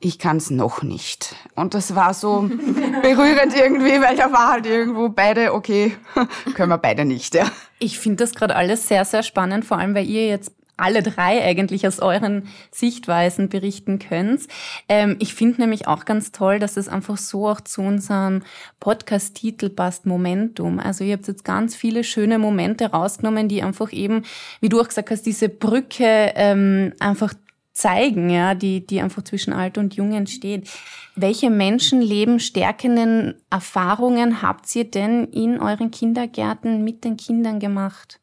ich 0.00 0.18
kann 0.18 0.36
es 0.36 0.50
noch 0.50 0.82
nicht. 0.82 1.34
Und 1.56 1.74
das 1.74 1.94
war 1.94 2.14
so 2.14 2.42
berührend 3.02 3.56
irgendwie, 3.56 4.00
weil 4.00 4.16
da 4.16 4.32
war 4.32 4.52
halt 4.52 4.66
irgendwo 4.66 5.08
beide, 5.08 5.52
okay, 5.52 5.96
können 6.54 6.70
wir 6.70 6.78
beide 6.78 7.04
nicht. 7.04 7.34
Ja. 7.34 7.46
Ich 7.78 7.98
finde 7.98 8.24
das 8.24 8.34
gerade 8.34 8.54
alles 8.54 8.86
sehr, 8.86 9.04
sehr 9.04 9.22
spannend, 9.22 9.64
vor 9.64 9.78
allem 9.78 9.94
weil 9.94 10.06
ihr 10.06 10.28
jetzt 10.28 10.52
alle 10.78 11.02
drei 11.02 11.44
eigentlich 11.44 11.86
aus 11.86 12.00
euren 12.00 12.48
Sichtweisen 12.70 13.48
berichten 13.48 13.98
könnt. 13.98 14.42
Ähm, 14.88 15.16
ich 15.18 15.34
finde 15.34 15.60
nämlich 15.60 15.86
auch 15.86 16.04
ganz 16.04 16.32
toll, 16.32 16.58
dass 16.58 16.76
es 16.76 16.88
einfach 16.88 17.16
so 17.18 17.48
auch 17.48 17.60
zu 17.60 17.82
unserem 17.82 18.42
Podcast-Titel 18.80 19.70
passt, 19.70 20.06
Momentum. 20.06 20.78
Also 20.78 21.04
ihr 21.04 21.14
habt 21.14 21.28
jetzt 21.28 21.44
ganz 21.44 21.76
viele 21.76 22.04
schöne 22.04 22.38
Momente 22.38 22.90
rausgenommen, 22.90 23.48
die 23.48 23.62
einfach 23.62 23.92
eben, 23.92 24.22
wie 24.60 24.68
du 24.68 24.80
auch 24.80 24.88
gesagt 24.88 25.10
hast, 25.10 25.26
diese 25.26 25.48
Brücke 25.48 26.32
ähm, 26.34 26.92
einfach 27.00 27.34
zeigen, 27.78 28.28
ja, 28.28 28.54
die, 28.54 28.84
die 28.84 29.00
einfach 29.00 29.22
zwischen 29.22 29.52
alt 29.52 29.78
und 29.78 29.94
jung 29.94 30.12
entsteht. 30.12 30.68
Welche 31.14 31.48
Menschenleben 31.48 32.40
stärkenden 32.40 33.34
Erfahrungen 33.50 34.42
habt 34.42 34.74
ihr 34.74 34.84
denn 34.84 35.24
in 35.24 35.60
euren 35.60 35.90
Kindergärten 35.90 36.84
mit 36.84 37.04
den 37.04 37.16
Kindern 37.16 37.60
gemacht? 37.60 38.20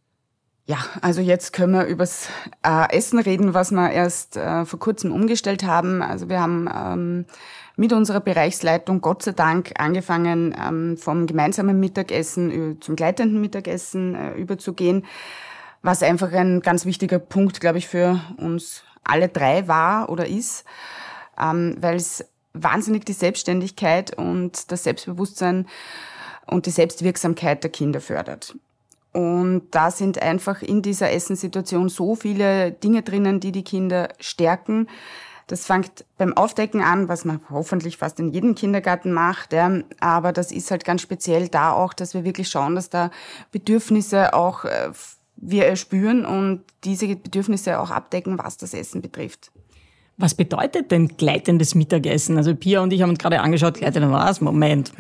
Ja, 0.68 0.78
also 1.02 1.22
jetzt 1.22 1.54
können 1.54 1.74
wir 1.74 1.86
übers 1.86 2.28
äh, 2.66 2.92
Essen 2.92 3.20
reden, 3.20 3.54
was 3.54 3.70
wir 3.72 3.92
erst 3.92 4.36
äh, 4.36 4.66
vor 4.66 4.80
kurzem 4.80 5.12
umgestellt 5.12 5.64
haben. 5.64 6.02
Also 6.02 6.28
wir 6.28 6.42
haben 6.42 6.68
ähm, 6.74 7.26
mit 7.76 7.94
unserer 7.94 8.20
Bereichsleitung 8.20 9.00
Gott 9.00 9.22
sei 9.22 9.34
Dank 9.34 9.74
angefangen, 9.78 10.56
ähm, 10.60 10.98
vom 10.98 11.28
gemeinsamen 11.28 11.80
Mittagessen 11.80 12.82
zum 12.82 12.96
gleitenden 12.96 13.42
Mittagessen 13.42 14.16
äh, 14.16 14.34
überzugehen, 14.34 15.06
was 15.84 16.02
einfach 16.02 16.32
ein 16.32 16.62
ganz 16.62 16.86
wichtiger 16.86 17.20
Punkt, 17.20 17.60
glaube 17.60 17.78
ich, 17.78 17.88
für 17.88 18.20
uns 18.38 18.84
alle 19.04 19.30
drei 19.30 19.68
war 19.68 20.10
oder 20.10 20.26
ist, 20.26 20.66
ähm, 21.40 21.76
weil 21.80 21.98
es 21.98 22.26
wahnsinnig 22.54 23.06
die 23.06 23.14
Selbstständigkeit 23.14 24.18
und 24.18 24.72
das 24.72 24.84
Selbstbewusstsein 24.84 25.68
und 26.48 26.66
die 26.66 26.72
Selbstwirksamkeit 26.72 27.64
der 27.64 27.72
Kinder 27.72 28.02
fördert. 28.02 28.56
Und 29.16 29.68
da 29.72 29.92
sind 29.92 30.22
einfach 30.22 30.62
in 30.62 30.82
dieser 30.82 31.14
Essenssituation 31.14 31.88
so 31.88 32.16
viele 32.16 32.74
Dinge 32.74 33.02
drinnen, 33.02 33.40
die 33.40 33.54
die 33.54 33.64
Kinder 33.64 34.10
stärken. 34.20 34.88
Das 35.48 35.66
fängt 35.66 36.04
beim 36.18 36.36
Aufdecken 36.36 36.82
an, 36.82 37.08
was 37.08 37.24
man 37.24 37.40
hoffentlich 37.50 37.96
fast 37.96 38.20
in 38.20 38.34
jedem 38.34 38.56
Kindergarten 38.56 39.14
macht. 39.14 39.54
Ja. 39.54 39.72
Aber 40.02 40.34
das 40.34 40.52
ist 40.52 40.70
halt 40.70 40.84
ganz 40.84 41.02
speziell 41.02 41.48
da 41.48 41.72
auch, 41.72 41.94
dass 41.94 42.14
wir 42.14 42.26
wirklich 42.26 42.50
schauen, 42.50 42.76
dass 42.76 42.90
da 42.90 43.10
Bedürfnisse 43.54 44.34
auch 44.34 44.66
äh, 44.66 44.92
wir 45.38 45.66
erspüren 45.66 46.26
und 46.26 46.66
diese 46.84 47.08
Bedürfnisse 47.08 47.80
auch 47.80 47.92
abdecken, 47.92 48.38
was 48.38 48.58
das 48.58 48.74
Essen 48.74 49.02
betrifft. 49.02 49.50
Was 50.18 50.34
bedeutet 50.34 50.92
denn 50.92 51.08
gleitendes 51.16 51.74
Mittagessen? 51.74 52.36
Also 52.36 52.54
Pia 52.54 52.82
und 52.82 52.92
ich 52.92 53.02
haben 53.02 53.12
uns 53.12 53.20
gerade 53.20 53.40
angeschaut, 53.40 53.76
gleitende 53.76 54.12
was? 54.12 54.42
Moment. 54.42 54.92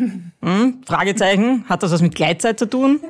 Hm? 0.41 0.83
Fragezeichen. 0.85 1.65
Hat 1.67 1.83
das 1.83 1.91
was 1.91 2.01
mit 2.01 2.15
Gleitzeit 2.15 2.59
zu 2.59 2.69
tun? 2.69 3.01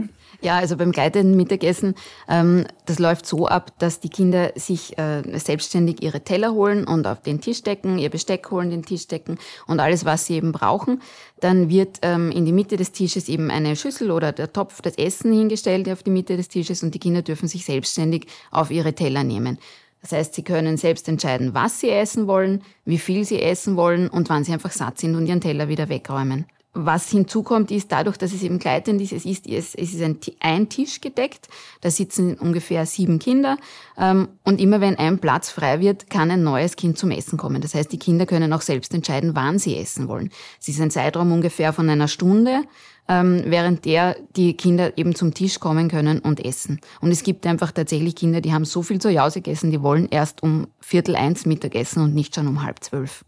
Ja, 0.46 0.58
also 0.60 0.78
beim 0.78 0.92
gleitenden 0.92 1.36
Mittagessen, 1.36 1.96
ähm, 2.30 2.66
das 2.86 3.00
läuft 3.00 3.26
so 3.26 3.48
ab, 3.48 3.72
dass 3.80 4.00
die 4.00 4.10
Kinder 4.10 4.52
sich 4.54 4.96
äh, 5.00 5.24
selbstständig 5.40 6.04
ihre 6.04 6.22
Teller 6.22 6.54
holen 6.54 6.86
und 6.86 7.08
auf 7.08 7.24
den 7.24 7.42
Tisch 7.42 7.64
decken, 7.64 7.98
ihr 7.98 8.12
Besteck 8.12 8.52
holen, 8.52 8.70
den 8.70 8.84
Tisch 8.84 9.08
decken 9.08 9.40
und 9.66 9.80
alles, 9.80 10.06
was 10.06 10.28
sie 10.28 10.36
eben 10.36 10.52
brauchen. 10.52 11.02
Dann 11.40 11.70
wird 11.70 11.98
ähm, 12.04 12.30
in 12.30 12.46
die 12.46 12.52
Mitte 12.52 12.78
des 12.78 12.92
Tisches 12.92 13.28
eben 13.28 13.50
eine 13.50 13.76
Schüssel 13.76 14.12
oder 14.12 14.32
der 14.34 14.54
Topf, 14.54 14.84
das 14.84 15.00
Essen 15.00 15.34
hingestellt 15.34 15.90
auf 15.90 16.04
die 16.04 16.12
Mitte 16.12 16.38
des 16.38 16.48
Tisches 16.48 16.84
und 16.84 16.94
die 16.94 17.00
Kinder 17.00 17.24
dürfen 17.24 17.48
sich 17.48 17.66
selbstständig 17.66 18.28
auf 18.52 18.70
ihre 18.70 18.94
Teller 18.94 19.24
nehmen. 19.24 19.58
Das 20.04 20.12
heißt, 20.12 20.36
sie 20.36 20.44
können 20.44 20.78
selbst 20.78 21.10
entscheiden, 21.10 21.56
was 21.56 21.80
sie 21.80 21.90
essen 21.90 22.28
wollen, 22.28 22.62
wie 22.86 23.00
viel 23.00 23.26
sie 23.26 23.42
essen 23.42 23.78
wollen 23.78 24.10
und 24.10 24.30
wann 24.30 24.44
sie 24.44 24.54
einfach 24.54 24.72
satt 24.72 25.00
sind 25.00 25.16
und 25.16 25.26
ihren 25.26 25.42
Teller 25.42 25.70
wieder 25.70 25.90
wegräumen. 25.90 26.46
Was 26.78 27.10
hinzukommt, 27.10 27.72
ist 27.72 27.90
dadurch, 27.94 28.18
dass 28.18 28.34
es 28.34 28.44
eben 28.44 28.60
gleitend 28.60 29.02
ist, 29.02 29.14
es 29.14 29.24
ist, 29.24 29.48
es 29.48 29.76
ist 29.76 30.02
ein, 30.02 30.20
ein 30.42 30.68
Tisch 30.68 31.00
gedeckt, 31.00 31.48
da 31.80 31.90
sitzen 31.90 32.36
ungefähr 32.36 32.86
sieben 32.86 33.18
Kinder 33.18 33.58
ähm, 33.98 34.28
und 34.44 34.60
immer 34.60 34.82
wenn 34.82 34.98
ein 34.98 35.20
Platz 35.20 35.50
frei 35.50 35.80
wird, 35.80 36.10
kann 36.10 36.30
ein 36.32 36.44
neues 36.44 36.76
Kind 36.76 36.98
zum 36.98 37.12
Essen 37.12 37.38
kommen. 37.38 37.62
Das 37.62 37.76
heißt, 37.76 37.94
die 37.94 37.98
Kinder 37.98 38.26
können 38.26 38.52
auch 38.52 38.60
selbst 38.60 38.94
entscheiden, 38.94 39.36
wann 39.36 39.58
sie 39.58 39.78
essen 39.78 40.10
wollen. 40.10 40.32
Es 40.60 40.68
ist 40.68 40.82
ein 40.82 40.92
Zeitraum 40.92 41.32
ungefähr 41.32 41.72
von 41.72 41.90
einer 41.90 42.10
Stunde, 42.10 42.64
ähm, 43.08 43.44
während 43.46 43.86
der 43.86 44.18
die 44.36 44.58
Kinder 44.58 44.98
eben 44.98 45.16
zum 45.16 45.34
Tisch 45.34 45.62
kommen 45.62 45.88
können 45.88 46.20
und 46.20 46.44
essen. 46.44 46.82
Und 47.00 47.12
es 47.12 47.24
gibt 47.24 47.48
einfach 47.48 47.72
tatsächlich 47.72 48.18
Kinder, 48.18 48.42
die 48.42 48.54
haben 48.54 48.66
so 48.66 48.84
viel 48.84 49.00
zu 49.00 49.10
Jause 49.10 49.40
gegessen, 49.42 49.72
die 49.72 49.82
wollen 49.82 50.10
erst 50.10 50.44
um 50.44 50.68
Viertel 50.82 51.16
eins 51.16 51.46
Mittagessen 51.46 52.04
und 52.04 52.14
nicht 52.14 52.36
schon 52.36 52.48
um 52.48 52.64
halb 52.64 52.84
zwölf. 52.84 53.24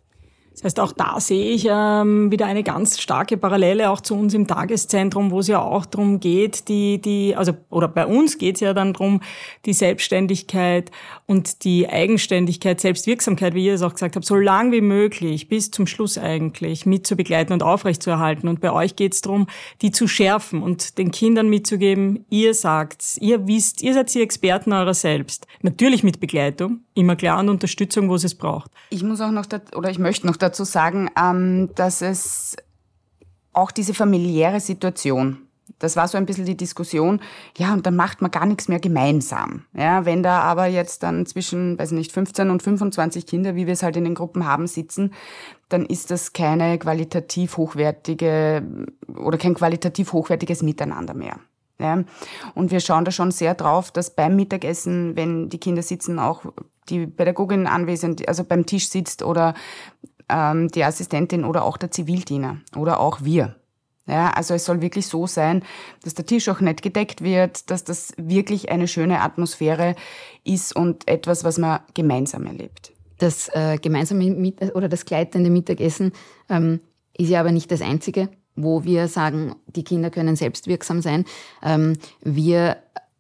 Das 0.58 0.64
heißt, 0.64 0.80
auch 0.80 0.92
da 0.92 1.20
sehe 1.20 1.52
ich 1.52 1.68
ähm, 1.70 2.32
wieder 2.32 2.48
eine 2.48 2.64
ganz 2.64 3.00
starke 3.00 3.38
Parallele 3.38 3.92
auch 3.92 4.02
zu 4.02 4.16
uns 4.16 4.34
im 4.34 4.48
Tageszentrum, 4.48 5.30
wo 5.30 5.40
es 5.40 5.48
ja 5.48 5.62
auch 5.62 5.86
darum 5.86 6.20
geht, 6.20 6.68
die, 6.68 7.00
die, 7.00 7.36
also, 7.36 7.54
oder 7.70 7.88
bei 7.88 8.08
uns 8.08 8.40
geht 8.40 8.56
es 8.56 8.62
ja 8.62 8.74
dann 8.74 8.94
darum, 8.94 9.22
die 9.66 9.74
Selbstständigkeit 9.74 10.90
und 11.28 11.64
die 11.64 11.88
Eigenständigkeit, 11.88 12.82
Selbstwirksamkeit, 12.82 13.54
wie 13.54 13.68
ihr 13.68 13.76
es 13.76 13.84
auch 13.84 13.94
gesagt 13.94 14.16
habt, 14.16 14.26
so 14.26 14.36
lang 14.36 14.72
wie 14.72 14.82
möglich, 14.82 15.48
bis 15.48 15.70
zum 15.70 15.86
Schluss 15.86 16.18
eigentlich, 16.18 16.88
mitzubegleiten 16.88 17.54
und 17.54 17.62
aufrechtzuerhalten. 17.62 18.50
Und 18.50 18.60
bei 18.60 18.72
euch 18.72 18.96
geht 18.96 19.14
es 19.14 19.22
darum, 19.22 19.46
die 19.84 19.92
zu 19.92 20.08
schärfen 20.08 20.64
und 20.64 20.98
den 20.98 21.12
Kindern 21.12 21.50
mitzugeben, 21.50 22.26
ihr 22.32 22.56
sagt's, 22.56 23.18
ihr 23.22 23.46
wisst, 23.46 23.84
ihr 23.84 23.94
seid 23.94 24.12
die 24.12 24.24
Experten 24.24 24.74
eurer 24.74 24.96
selbst. 24.96 25.46
Natürlich 25.62 26.04
mit 26.04 26.20
Begleitung, 26.20 26.80
immer 26.96 27.16
klar 27.16 27.40
und 27.42 27.50
Unterstützung, 27.50 28.10
wo 28.10 28.16
es 28.16 28.24
es 28.24 28.34
braucht. 28.34 28.72
Ich 28.90 29.04
muss 29.04 29.22
auch 29.22 29.32
noch, 29.32 29.46
oder 29.76 29.92
ich 29.92 30.00
möchte 30.00 30.26
noch 30.26 30.38
dazu 30.48 30.64
sagen, 30.64 31.10
ähm, 31.20 31.70
dass 31.76 32.02
es 32.02 32.56
auch 33.54 33.72
diese 33.72 33.94
familiäre 33.94 34.60
Situation, 34.60 35.48
das 35.80 35.96
war 35.96 36.08
so 36.08 36.18
ein 36.18 36.26
bisschen 36.26 36.46
die 36.46 36.58
Diskussion, 36.58 37.20
ja, 37.58 37.74
und 37.74 37.86
dann 37.86 37.96
macht 37.96 38.22
man 38.22 38.32
gar 38.32 38.46
nichts 38.46 38.68
mehr 38.68 38.80
gemeinsam. 38.80 39.66
Ja, 39.74 40.06
wenn 40.06 40.24
da 40.24 40.40
aber 40.42 40.66
jetzt 40.68 41.04
dann 41.04 41.26
zwischen, 41.26 41.78
weiß 41.78 41.92
nicht, 41.92 42.12
15 42.12 42.50
und 42.50 42.64
25 42.64 43.26
Kinder, 43.26 43.56
wie 43.56 43.66
wir 43.66 43.74
es 43.74 43.84
halt 43.84 43.98
in 43.98 44.06
den 44.06 44.16
Gruppen 44.16 44.46
haben, 44.46 44.68
sitzen, 44.68 45.14
dann 45.70 45.86
ist 45.86 46.10
das 46.12 46.34
keine 46.34 46.78
qualitativ 46.80 47.58
hochwertige 47.58 48.64
oder 49.16 49.38
kein 49.38 49.56
qualitativ 49.56 50.14
hochwertiges 50.14 50.64
Miteinander 50.64 51.14
mehr. 51.14 51.40
Ja. 51.80 52.04
Und 52.56 52.72
wir 52.72 52.80
schauen 52.80 53.06
da 53.06 53.12
schon 53.12 53.32
sehr 53.32 53.54
drauf, 53.54 53.92
dass 53.92 54.16
beim 54.16 54.36
Mittagessen, 54.36 55.16
wenn 55.16 55.50
die 55.50 55.60
Kinder 55.60 55.84
sitzen, 55.84 56.18
auch 56.18 56.44
die 56.90 57.06
Pädagogin 57.06 57.68
anwesend, 57.68 58.28
also 58.28 58.44
beim 58.44 58.66
Tisch 58.66 58.90
sitzt 58.90 59.22
oder 59.22 59.54
ähm, 60.30 60.70
die 60.70 60.84
Assistentin 60.84 61.46
oder 61.46 61.64
auch 61.64 61.78
der 61.78 61.92
Zivildiener 61.92 62.58
oder 62.76 63.00
auch 63.00 63.20
wir. 63.24 63.56
Ja, 64.08 64.30
also 64.30 64.54
es 64.54 64.64
soll 64.64 64.82
wirklich 64.82 65.08
so 65.08 65.28
sein, 65.28 65.64
dass 66.04 66.14
der 66.14 66.26
Tisch 66.26 66.48
auch 66.48 66.62
nicht 66.62 66.82
gedeckt 66.82 67.22
wird, 67.22 67.70
dass 67.70 67.84
das 67.84 68.14
wirklich 68.18 68.70
eine 68.70 68.88
schöne 68.88 69.20
Atmosphäre 69.22 69.96
ist 70.46 70.74
und 70.74 71.08
etwas, 71.10 71.44
was 71.44 71.58
man 71.58 71.82
gemeinsam 71.94 72.46
erlebt. 72.46 72.94
Das 73.18 73.50
äh, 73.50 73.78
gemeinsame 73.82 74.30
Mit 74.32 74.76
oder 74.76 74.88
das 74.88 75.04
gleitende 75.04 75.50
Mittagessen 75.50 76.14
ähm, 76.50 76.80
ist 77.18 77.30
ja 77.30 77.42
aber 77.42 77.52
nicht 77.52 77.70
das 77.70 77.82
einzige, 77.82 78.30
wo 78.56 78.86
wir 78.86 79.10
sagen, 79.10 79.56
die 79.68 79.84
Kinder 79.84 80.10
können 80.10 80.38
selbstwirksam 80.38 81.02
sein. 81.02 81.26
Ähm, 81.62 81.98
wir 82.22 82.78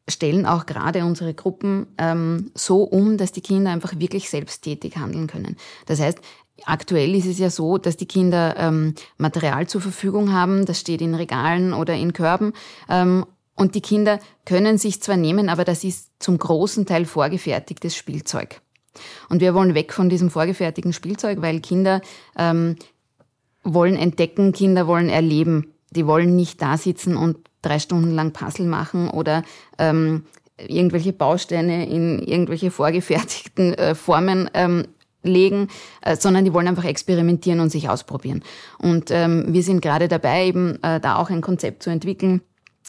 stellen 0.08 0.46
auch 0.46 0.66
gerade 0.66 1.04
unsere 1.04 1.34
Gruppen 1.34 1.88
ähm, 1.98 2.52
so 2.54 2.84
um, 2.84 3.18
dass 3.18 3.34
die 3.34 3.42
Kinder 3.42 3.72
einfach 3.72 4.00
wirklich 4.00 4.30
selbsttätig 4.30 4.96
handeln 4.98 5.28
können. 5.28 5.58
Das 5.86 6.00
heißt, 6.00 6.20
Aktuell 6.66 7.16
ist 7.16 7.26
es 7.26 7.40
ja 7.40 7.50
so, 7.50 7.78
dass 7.78 7.98
die 7.98 8.08
Kinder 8.08 8.56
ähm, 8.58 8.96
Material 9.18 9.68
zur 9.68 9.82
Verfügung 9.82 10.34
haben, 10.34 10.66
das 10.66 10.80
steht 10.80 11.02
in 11.02 11.16
Regalen 11.16 11.74
oder 11.74 11.94
in 11.94 12.14
Körben. 12.14 12.54
Ähm, 12.90 13.26
und 13.56 13.76
die 13.76 13.82
Kinder 13.82 14.20
können 14.46 14.78
sich 14.78 15.02
zwar 15.02 15.18
nehmen, 15.18 15.50
aber 15.50 15.64
das 15.64 15.84
ist 15.84 16.12
zum 16.20 16.38
großen 16.38 16.86
Teil 16.86 17.06
vorgefertigtes 17.06 17.96
Spielzeug. 17.96 18.62
Und 19.30 19.42
wir 19.42 19.54
wollen 19.54 19.76
weg 19.76 19.94
von 19.94 20.10
diesem 20.10 20.30
vorgefertigten 20.30 20.94
Spielzeug, 20.94 21.42
weil 21.42 21.60
Kinder 21.60 22.02
ähm, 22.38 22.76
wollen 23.64 23.96
entdecken, 23.96 24.54
Kinder 24.54 24.88
wollen 24.88 25.10
erleben. 25.10 25.74
Die 25.92 26.06
wollen 26.06 26.36
nicht 26.36 26.62
da 26.62 26.78
sitzen 26.78 27.16
und 27.18 27.38
drei 27.62 27.80
Stunden 27.80 28.12
lang 28.12 28.32
Puzzle 28.34 28.66
machen 28.66 29.10
oder 29.10 29.44
ähm, 29.78 30.26
irgendwelche 30.58 31.14
Bausteine 31.14 31.88
in 31.88 32.20
irgendwelche 32.20 32.72
vorgefertigten 32.72 33.74
äh, 33.74 33.96
Formen 33.96 34.50
ähm, 34.54 34.88
legen, 35.27 35.67
äh, 36.01 36.15
sondern 36.15 36.46
die 36.46 36.53
wollen 36.53 36.67
einfach 36.67 36.86
experimentieren 36.86 37.60
und 37.60 37.69
sich 37.69 37.89
ausprobieren. 37.89 38.43
Und 38.79 39.12
ähm, 39.12 39.46
wir 39.50 39.63
sind 39.63 39.81
gerade 39.81 40.07
dabei, 40.07 40.48
eben 40.48 40.81
äh, 40.84 41.00
da 41.00 41.17
auch 41.17 41.29
ein 41.29 41.41
Konzept 41.41 41.84
zu 41.84 41.89
entwickeln, 41.89 42.41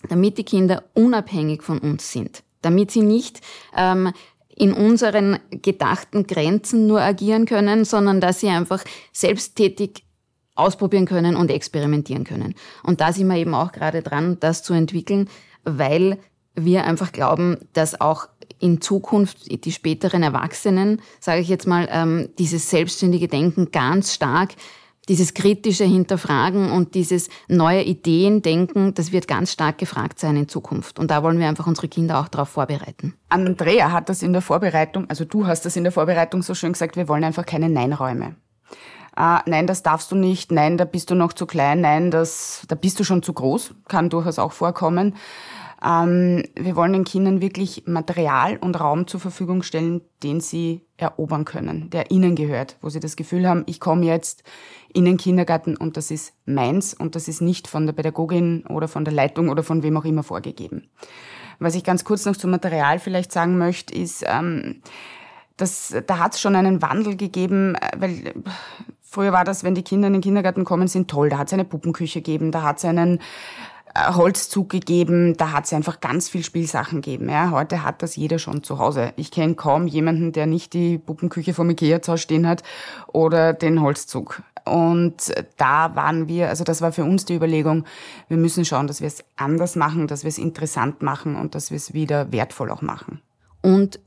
damit 0.08 0.38
die 0.38 0.44
Kinder 0.44 0.84
unabhängig 0.94 1.62
von 1.62 1.78
uns 1.78 2.12
sind, 2.12 2.42
damit 2.62 2.90
sie 2.90 3.02
nicht 3.02 3.40
ähm, 3.76 4.12
in 4.58 4.72
unseren 4.72 5.38
gedachten 5.50 6.26
Grenzen 6.26 6.86
nur 6.86 7.00
agieren 7.00 7.46
können, 7.46 7.84
sondern 7.84 8.20
dass 8.20 8.40
sie 8.40 8.48
einfach 8.48 8.82
selbsttätig 9.12 10.04
ausprobieren 10.56 11.06
können 11.06 11.36
und 11.36 11.50
experimentieren 11.50 12.24
können. 12.24 12.54
Und 12.82 13.00
da 13.00 13.12
sind 13.12 13.28
wir 13.28 13.36
eben 13.36 13.54
auch 13.54 13.70
gerade 13.70 14.02
dran, 14.02 14.38
das 14.40 14.64
zu 14.64 14.74
entwickeln, 14.74 15.28
weil 15.62 16.18
wir 16.54 16.84
einfach 16.84 17.12
glauben, 17.12 17.58
dass 17.72 18.00
auch 18.00 18.28
in 18.60 18.80
Zukunft 18.80 19.64
die 19.64 19.72
späteren 19.72 20.22
Erwachsenen, 20.22 21.00
sage 21.20 21.40
ich 21.40 21.48
jetzt 21.48 21.66
mal, 21.66 21.88
ähm, 21.90 22.28
dieses 22.38 22.70
selbstständige 22.70 23.28
Denken 23.28 23.70
ganz 23.70 24.14
stark, 24.14 24.50
dieses 25.08 25.32
kritische 25.32 25.84
Hinterfragen 25.84 26.70
und 26.70 26.94
dieses 26.94 27.28
neue 27.48 27.82
Ideen 27.82 28.42
denken, 28.42 28.94
das 28.94 29.10
wird 29.10 29.26
ganz 29.26 29.52
stark 29.52 29.78
gefragt 29.78 30.20
sein 30.20 30.36
in 30.36 30.48
Zukunft. 30.48 30.98
Und 30.98 31.10
da 31.10 31.22
wollen 31.22 31.38
wir 31.38 31.48
einfach 31.48 31.66
unsere 31.66 31.88
Kinder 31.88 32.20
auch 32.20 32.28
darauf 32.28 32.50
vorbereiten. 32.50 33.14
Andrea 33.30 33.90
hat 33.90 34.08
das 34.08 34.22
in 34.22 34.32
der 34.32 34.42
Vorbereitung, 34.42 35.08
also 35.08 35.24
du 35.24 35.46
hast 35.46 35.64
das 35.64 35.76
in 35.76 35.84
der 35.84 35.92
Vorbereitung 35.92 36.42
so 36.42 36.54
schön 36.54 36.72
gesagt, 36.72 36.96
wir 36.96 37.08
wollen 37.08 37.24
einfach 37.24 37.46
keine 37.46 37.68
Nein-Räume. 37.68 38.36
Uh, 39.18 39.40
nein, 39.46 39.66
das 39.66 39.82
darfst 39.82 40.12
du 40.12 40.14
nicht, 40.14 40.52
nein, 40.52 40.78
da 40.78 40.84
bist 40.84 41.10
du 41.10 41.16
noch 41.16 41.32
zu 41.32 41.44
klein, 41.44 41.80
nein, 41.80 42.12
das, 42.12 42.62
da 42.68 42.76
bist 42.76 43.00
du 43.00 43.04
schon 43.04 43.20
zu 43.20 43.32
groß, 43.32 43.74
kann 43.88 44.10
durchaus 44.10 44.38
auch 44.38 44.52
vorkommen. 44.52 45.16
Ähm, 45.84 46.42
wir 46.56 46.76
wollen 46.76 46.92
den 46.92 47.04
Kindern 47.04 47.40
wirklich 47.40 47.84
Material 47.86 48.56
und 48.56 48.78
Raum 48.80 49.06
zur 49.06 49.20
Verfügung 49.20 49.62
stellen, 49.62 50.00
den 50.22 50.40
sie 50.40 50.82
erobern 50.96 51.44
können, 51.44 51.90
der 51.90 52.10
ihnen 52.10 52.34
gehört, 52.34 52.76
wo 52.80 52.88
sie 52.88 53.00
das 53.00 53.14
Gefühl 53.16 53.48
haben, 53.48 53.62
ich 53.66 53.78
komme 53.78 54.04
jetzt 54.06 54.42
in 54.92 55.04
den 55.04 55.16
Kindergarten 55.16 55.76
und 55.76 55.96
das 55.96 56.10
ist 56.10 56.34
meins 56.46 56.94
und 56.94 57.14
das 57.14 57.28
ist 57.28 57.40
nicht 57.40 57.68
von 57.68 57.86
der 57.86 57.92
Pädagogin 57.92 58.66
oder 58.66 58.88
von 58.88 59.04
der 59.04 59.14
Leitung 59.14 59.48
oder 59.48 59.62
von 59.62 59.82
wem 59.82 59.96
auch 59.96 60.04
immer 60.04 60.24
vorgegeben. 60.24 60.88
Was 61.60 61.74
ich 61.74 61.84
ganz 61.84 62.04
kurz 62.04 62.24
noch 62.24 62.36
zum 62.36 62.50
Material 62.50 62.98
vielleicht 62.98 63.32
sagen 63.32 63.58
möchte, 63.58 63.94
ist, 63.94 64.24
ähm, 64.26 64.82
das, 65.56 65.94
da 66.06 66.18
hat 66.18 66.34
es 66.34 66.40
schon 66.40 66.56
einen 66.56 66.82
Wandel 66.82 67.16
gegeben, 67.16 67.74
äh, 67.74 67.90
weil 67.98 68.34
früher 69.02 69.32
war 69.32 69.44
das, 69.44 69.64
wenn 69.64 69.74
die 69.74 69.82
Kinder 69.82 70.06
in 70.06 70.14
den 70.14 70.22
Kindergarten 70.22 70.64
kommen, 70.64 70.88
sind 70.88 71.08
toll. 71.08 71.28
Da 71.28 71.38
hat 71.38 71.48
es 71.48 71.52
eine 71.52 71.64
Puppenküche 71.64 72.20
gegeben, 72.20 72.52
da 72.52 72.62
hat 72.62 72.78
es 72.78 72.84
einen 72.84 73.20
Holzzug 74.14 74.68
gegeben, 74.68 75.36
da 75.36 75.52
hat 75.52 75.64
es 75.64 75.72
einfach 75.72 76.00
ganz 76.00 76.28
viel 76.28 76.44
Spielsachen 76.44 77.00
gegeben. 77.00 77.28
Ja. 77.28 77.50
Heute 77.50 77.82
hat 77.82 78.02
das 78.02 78.16
jeder 78.16 78.38
schon 78.38 78.62
zu 78.62 78.78
Hause. 78.78 79.12
Ich 79.16 79.30
kenne 79.30 79.54
kaum 79.54 79.86
jemanden, 79.86 80.32
der 80.32 80.46
nicht 80.46 80.72
die 80.72 80.98
Puppenküche 80.98 81.54
vom 81.54 81.70
Ikea 81.70 82.02
zu 82.02 82.12
Hause 82.12 82.22
stehen 82.22 82.46
hat 82.46 82.62
oder 83.08 83.52
den 83.52 83.80
Holzzug. 83.80 84.42
Und 84.64 85.32
da 85.56 85.94
waren 85.96 86.28
wir, 86.28 86.48
also 86.48 86.64
das 86.64 86.82
war 86.82 86.92
für 86.92 87.04
uns 87.04 87.24
die 87.24 87.34
Überlegung, 87.34 87.84
wir 88.28 88.36
müssen 88.36 88.64
schauen, 88.64 88.86
dass 88.86 89.00
wir 89.00 89.08
es 89.08 89.24
anders 89.36 89.76
machen, 89.76 90.06
dass 90.06 90.24
wir 90.24 90.28
es 90.28 90.38
interessant 90.38 91.02
machen 91.02 91.36
und 91.36 91.54
dass 91.54 91.70
wir 91.70 91.76
es 91.76 91.94
wieder 91.94 92.32
wertvoll 92.32 92.70
auch 92.70 92.82
machen. 92.82 93.20
Und 93.62 93.98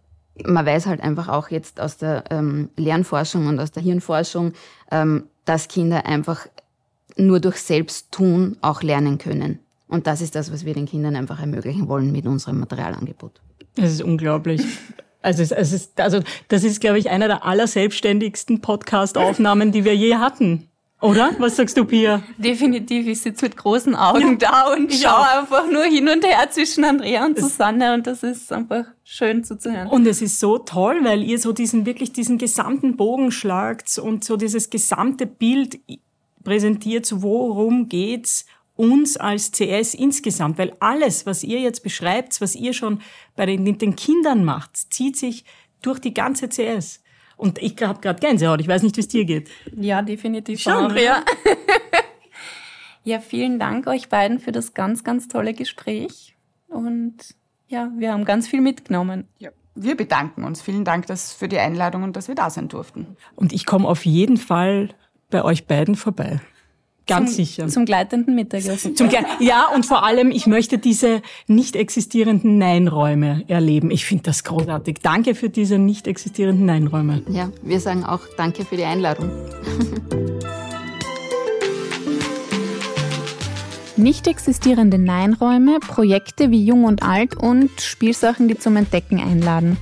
man 0.46 0.66
weiß 0.66 0.86
halt 0.86 1.02
einfach 1.02 1.28
auch 1.30 1.50
jetzt 1.50 1.80
aus 1.80 1.98
der 1.98 2.26
ähm, 2.30 2.70
Lernforschung 2.76 3.48
und 3.48 3.60
aus 3.60 3.72
der 3.72 3.84
Hirnforschung, 3.84 4.54
ähm, 4.92 5.26
dass 5.46 5.68
Kinder 5.68 6.06
einfach 6.06 6.48
nur 7.18 7.40
durch 7.40 7.58
Selbsttun 7.58 8.58
auch 8.62 8.82
lernen 8.84 9.18
können. 9.18 9.60
Und 9.92 10.08
das 10.08 10.22
ist 10.22 10.36
das, 10.36 10.52
was 10.54 10.64
wir 10.66 10.74
den 10.74 10.86
Kindern 10.86 11.18
einfach 11.18 11.42
ermöglichen 11.42 11.90
wollen 11.90 12.14
mit 12.14 12.26
unserem 12.26 12.60
Materialangebot. 12.62 13.42
Das 13.76 13.92
ist 13.92 14.02
unglaublich. 14.02 14.62
Also, 15.22 15.44
es, 15.44 15.52
es 15.52 15.74
ist, 15.74 16.00
also 16.00 16.22
das 16.48 16.64
ist, 16.64 16.80
glaube 16.80 16.98
ich, 16.98 17.10
einer 17.10 17.28
der 17.28 17.46
allerselbstständigsten 17.46 18.62
Podcast-Aufnahmen, 18.62 19.74
die 19.74 19.84
wir 19.84 19.96
je 19.96 20.16
hatten. 20.16 20.70
Oder? 21.02 21.32
Was 21.40 21.58
sagst 21.58 21.76
du, 21.78 21.84
Pia? 21.84 22.24
Definitiv. 22.38 23.06
Ich 23.06 23.22
sitze 23.22 23.46
mit 23.46 23.58
großen 23.58 23.94
Augen 23.94 24.38
da 24.40 24.72
und 24.72 24.94
schaue 24.94 25.40
einfach 25.40 25.70
nur 25.70 25.84
hin 25.84 26.08
und 26.08 26.26
her 26.26 26.50
zwischen 26.52 26.86
Andrea 26.86 27.26
und 27.26 27.38
Susanne 27.38 27.94
und 27.94 28.08
das 28.08 28.24
ist 28.24 28.54
einfach 28.54 28.86
schön 29.04 29.44
zuzuhören. 29.44 29.88
Und 29.88 30.08
es 30.08 30.22
ist 30.22 30.40
so 30.40 30.58
toll, 30.58 31.00
weil 31.04 31.22
ihr 31.22 31.38
so 31.38 31.52
diesen, 31.52 31.86
wirklich 31.86 32.14
diesen 32.14 32.38
gesamten 32.38 32.96
Bogen 32.96 33.32
schlagt 33.32 33.98
und 33.98 34.24
so 34.24 34.38
dieses 34.38 34.70
gesamte 34.70 35.26
Bild 35.26 35.80
präsentiert, 36.44 37.12
worum 37.16 37.90
geht's 37.90 38.46
uns 38.82 39.16
als 39.16 39.52
CS 39.52 39.94
insgesamt, 39.94 40.58
weil 40.58 40.74
alles, 40.80 41.28
was 41.28 41.44
ihr 41.44 41.60
jetzt 41.60 41.84
beschreibt, 41.84 42.42
was 42.42 42.56
ihr 42.56 42.74
schon 42.74 43.00
bei 43.36 43.46
den, 43.46 43.78
den 43.78 43.96
Kindern 43.96 44.44
macht, 44.44 44.76
zieht 44.76 45.18
sich 45.18 45.46
durch 45.84 46.00
die 46.00 46.16
ganze 46.16 46.50
CS. 46.50 47.04
Und 47.38 47.60
ich 47.60 47.80
habe 47.82 48.02
gerade 48.02 48.20
Gänsehaut. 48.20 48.60
Ich 48.60 48.68
weiß 48.68 48.82
nicht, 48.82 48.98
wie 48.98 49.02
es 49.02 49.08
dir 49.08 49.26
geht. 49.26 49.52
Ja, 49.76 50.02
definitiv 50.02 50.60
schon. 50.60 50.92
Auch, 50.92 50.96
ja. 50.96 51.24
ja, 53.04 53.20
vielen 53.20 53.60
Dank 53.60 53.86
euch 53.86 54.10
beiden 54.10 54.40
für 54.40 54.52
das 54.52 54.74
ganz, 54.74 55.04
ganz 55.04 55.28
tolle 55.28 55.54
Gespräch. 55.54 56.36
Und 56.68 57.18
ja, 57.68 57.92
wir 57.96 58.14
haben 58.14 58.26
ganz 58.26 58.48
viel 58.48 58.62
mitgenommen. 58.62 59.28
Ja. 59.38 59.52
Wir 59.76 59.96
bedanken 59.96 60.44
uns. 60.44 60.62
Vielen 60.62 60.86
Dank 60.86 61.06
dass, 61.06 61.34
für 61.34 61.48
die 61.48 61.60
Einladung 61.60 62.04
und 62.04 62.16
dass 62.16 62.28
wir 62.28 62.36
da 62.36 62.50
sein 62.50 62.68
durften. 62.68 63.16
Und 63.36 63.54
ich 63.54 63.66
komme 63.66 63.88
auf 63.88 64.06
jeden 64.06 64.38
Fall 64.38 64.90
bei 65.30 65.44
euch 65.44 65.66
beiden 65.66 65.96
vorbei. 65.96 66.42
Ganz 67.12 67.36
zum, 67.36 67.46
sicher. 67.46 67.68
Zum 67.68 67.86
gleitenden 67.86 68.36
Mittagessen. 68.36 68.96
Zum 68.96 69.10
Gle 69.10 69.20
ja, 69.40 69.68
und 69.76 69.86
vor 69.86 70.04
allem, 70.04 70.32
ich 70.32 70.48
möchte 70.48 70.78
diese 70.78 71.22
nicht 71.48 71.76
existierenden 71.76 72.58
Nein-Räume 72.58 73.44
erleben. 73.48 73.92
Ich 73.92 74.06
finde 74.06 74.24
das 74.24 74.44
großartig. 74.44 75.00
Danke 75.02 75.36
für 75.36 75.50
diese 75.50 75.78
nicht 75.78 76.08
existierenden 76.08 76.66
Nein-Räume. 76.66 77.24
Ja, 77.30 77.50
wir 77.62 77.80
sagen 77.80 78.06
auch 78.06 78.22
Danke 78.38 78.64
für 78.66 78.78
die 78.78 78.86
Einladung. 78.86 79.30
Nicht 83.98 84.26
existierende 84.28 84.98
Nein-Räume, 84.98 85.80
Projekte 85.80 86.50
wie 86.50 86.66
Jung 86.66 86.86
und 86.86 87.04
Alt 87.04 87.36
und 87.36 87.70
Spielsachen, 87.82 88.48
die 88.48 88.58
zum 88.58 88.76
Entdecken 88.78 89.20
einladen. 89.20 89.78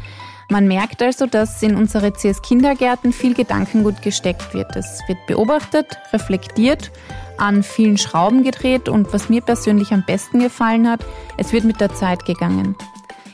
Man 0.51 0.67
merkt 0.67 1.03
also, 1.03 1.27
dass 1.27 1.61
in 1.61 1.75
unsere 1.75 2.11
CS-Kindergärten 2.11 3.13
viel 3.13 3.35
Gedankengut 3.35 4.01
gesteckt 4.01 4.55
wird. 4.55 4.75
Es 4.75 4.99
wird 5.07 5.19
beobachtet, 5.27 5.85
reflektiert, 6.11 6.91
an 7.37 7.61
vielen 7.61 7.99
Schrauben 7.99 8.43
gedreht 8.43 8.89
und 8.89 9.13
was 9.13 9.29
mir 9.29 9.41
persönlich 9.41 9.93
am 9.93 10.03
besten 10.05 10.39
gefallen 10.39 10.89
hat, 10.89 11.05
es 11.37 11.53
wird 11.53 11.65
mit 11.65 11.79
der 11.79 11.93
Zeit 11.93 12.25
gegangen. 12.25 12.75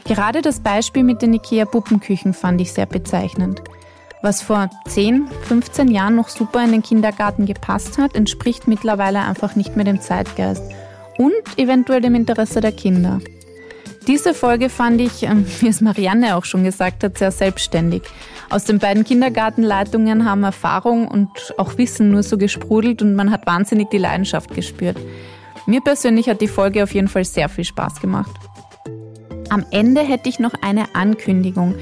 Gerade 0.03 0.41
das 0.41 0.59
Beispiel 0.59 1.03
mit 1.03 1.21
den 1.21 1.33
IKEA-Puppenküchen 1.33 2.33
fand 2.33 2.59
ich 2.59 2.73
sehr 2.73 2.85
bezeichnend. 2.85 3.61
Was 4.21 4.41
vor 4.41 4.69
10, 4.87 5.27
15 5.43 5.89
Jahren 5.89 6.15
noch 6.15 6.27
super 6.29 6.63
in 6.63 6.71
den 6.71 6.83
Kindergarten 6.83 7.45
gepasst 7.45 7.97
hat, 7.97 8.15
entspricht 8.15 8.67
mittlerweile 8.67 9.21
einfach 9.21 9.55
nicht 9.55 9.75
mehr 9.75 9.85
dem 9.85 10.01
Zeitgeist 10.01 10.63
und 11.17 11.57
eventuell 11.57 12.01
dem 12.01 12.15
Interesse 12.15 12.59
der 12.59 12.73
Kinder. 12.73 13.19
Diese 14.07 14.35
Folge 14.35 14.69
fand 14.69 15.01
ich, 15.01 15.23
ähm, 15.23 15.45
wie 15.59 15.67
es 15.67 15.81
Marianne 15.81 16.35
auch 16.35 16.45
schon 16.45 16.63
gesagt 16.63 17.03
hat, 17.03 17.17
sehr 17.17 17.31
selbstständig. 17.31 18.03
Aus 18.49 18.63
den 18.65 18.79
beiden 18.79 19.03
Kindergartenleitungen 19.03 20.25
haben 20.25 20.43
Erfahrung 20.43 21.07
und 21.07 21.29
auch 21.57 21.77
Wissen 21.77 22.11
nur 22.11 22.21
so 22.21 22.37
gesprudelt 22.37 23.01
und 23.01 23.15
man 23.15 23.31
hat 23.31 23.47
wahnsinnig 23.47 23.89
die 23.89 23.97
Leidenschaft 23.97 24.53
gespürt. 24.53 24.97
Mir 25.65 25.81
persönlich 25.81 26.29
hat 26.29 26.41
die 26.41 26.47
Folge 26.47 26.83
auf 26.83 26.93
jeden 26.93 27.07
Fall 27.07 27.25
sehr 27.25 27.49
viel 27.49 27.63
Spaß 27.63 27.99
gemacht. 27.99 28.31
Am 29.49 29.65
Ende 29.71 30.01
hätte 30.01 30.29
ich 30.29 30.39
noch 30.39 30.53
eine 30.61 30.93
Ankündigung. 30.93 31.75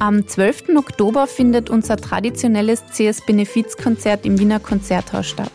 Am 0.00 0.26
12. 0.26 0.76
Oktober 0.76 1.26
findet 1.26 1.70
unser 1.70 1.96
traditionelles 1.96 2.84
CS-Benefizkonzert 2.86 4.24
im 4.24 4.38
Wiener 4.38 4.60
Konzerthaus 4.60 5.26
statt. 5.26 5.52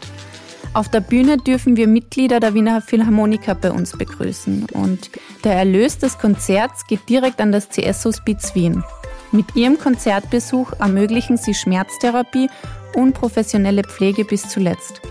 Auf 0.73 0.89
der 0.89 1.01
Bühne 1.01 1.38
dürfen 1.38 1.77
wir 1.77 1.88
Mitglieder 1.88 2.39
der 2.39 2.55
Wiener 2.55 2.81
Philharmoniker 2.81 3.53
bei 3.53 3.71
uns 3.71 3.95
begrüßen 3.95 4.65
und 4.73 5.12
der 5.43 5.53
Erlös 5.53 5.99
des 5.99 6.17
Konzerts 6.17 6.88
geht 6.88 7.07
direkt 7.07 7.39
an 7.41 7.51
das 7.51 7.69
CS-Hospiz 7.69 8.55
Wien. 8.55 8.83
Mit 9.31 9.55
ihrem 9.55 9.77
Konzertbesuch 9.77 10.73
ermöglichen 10.79 11.38
sie 11.38 11.53
Schmerztherapie 11.53 12.49
und 12.95 13.13
professionelle 13.13 13.83
Pflege 13.83 14.25
bis 14.25 14.49
zuletzt. 14.49 15.01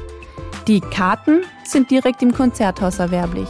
Die 0.66 0.80
Karten 0.80 1.42
sind 1.64 1.92
direkt 1.92 2.22
im 2.22 2.32
Konzerthaus 2.32 2.98
erwerblich. 2.98 3.48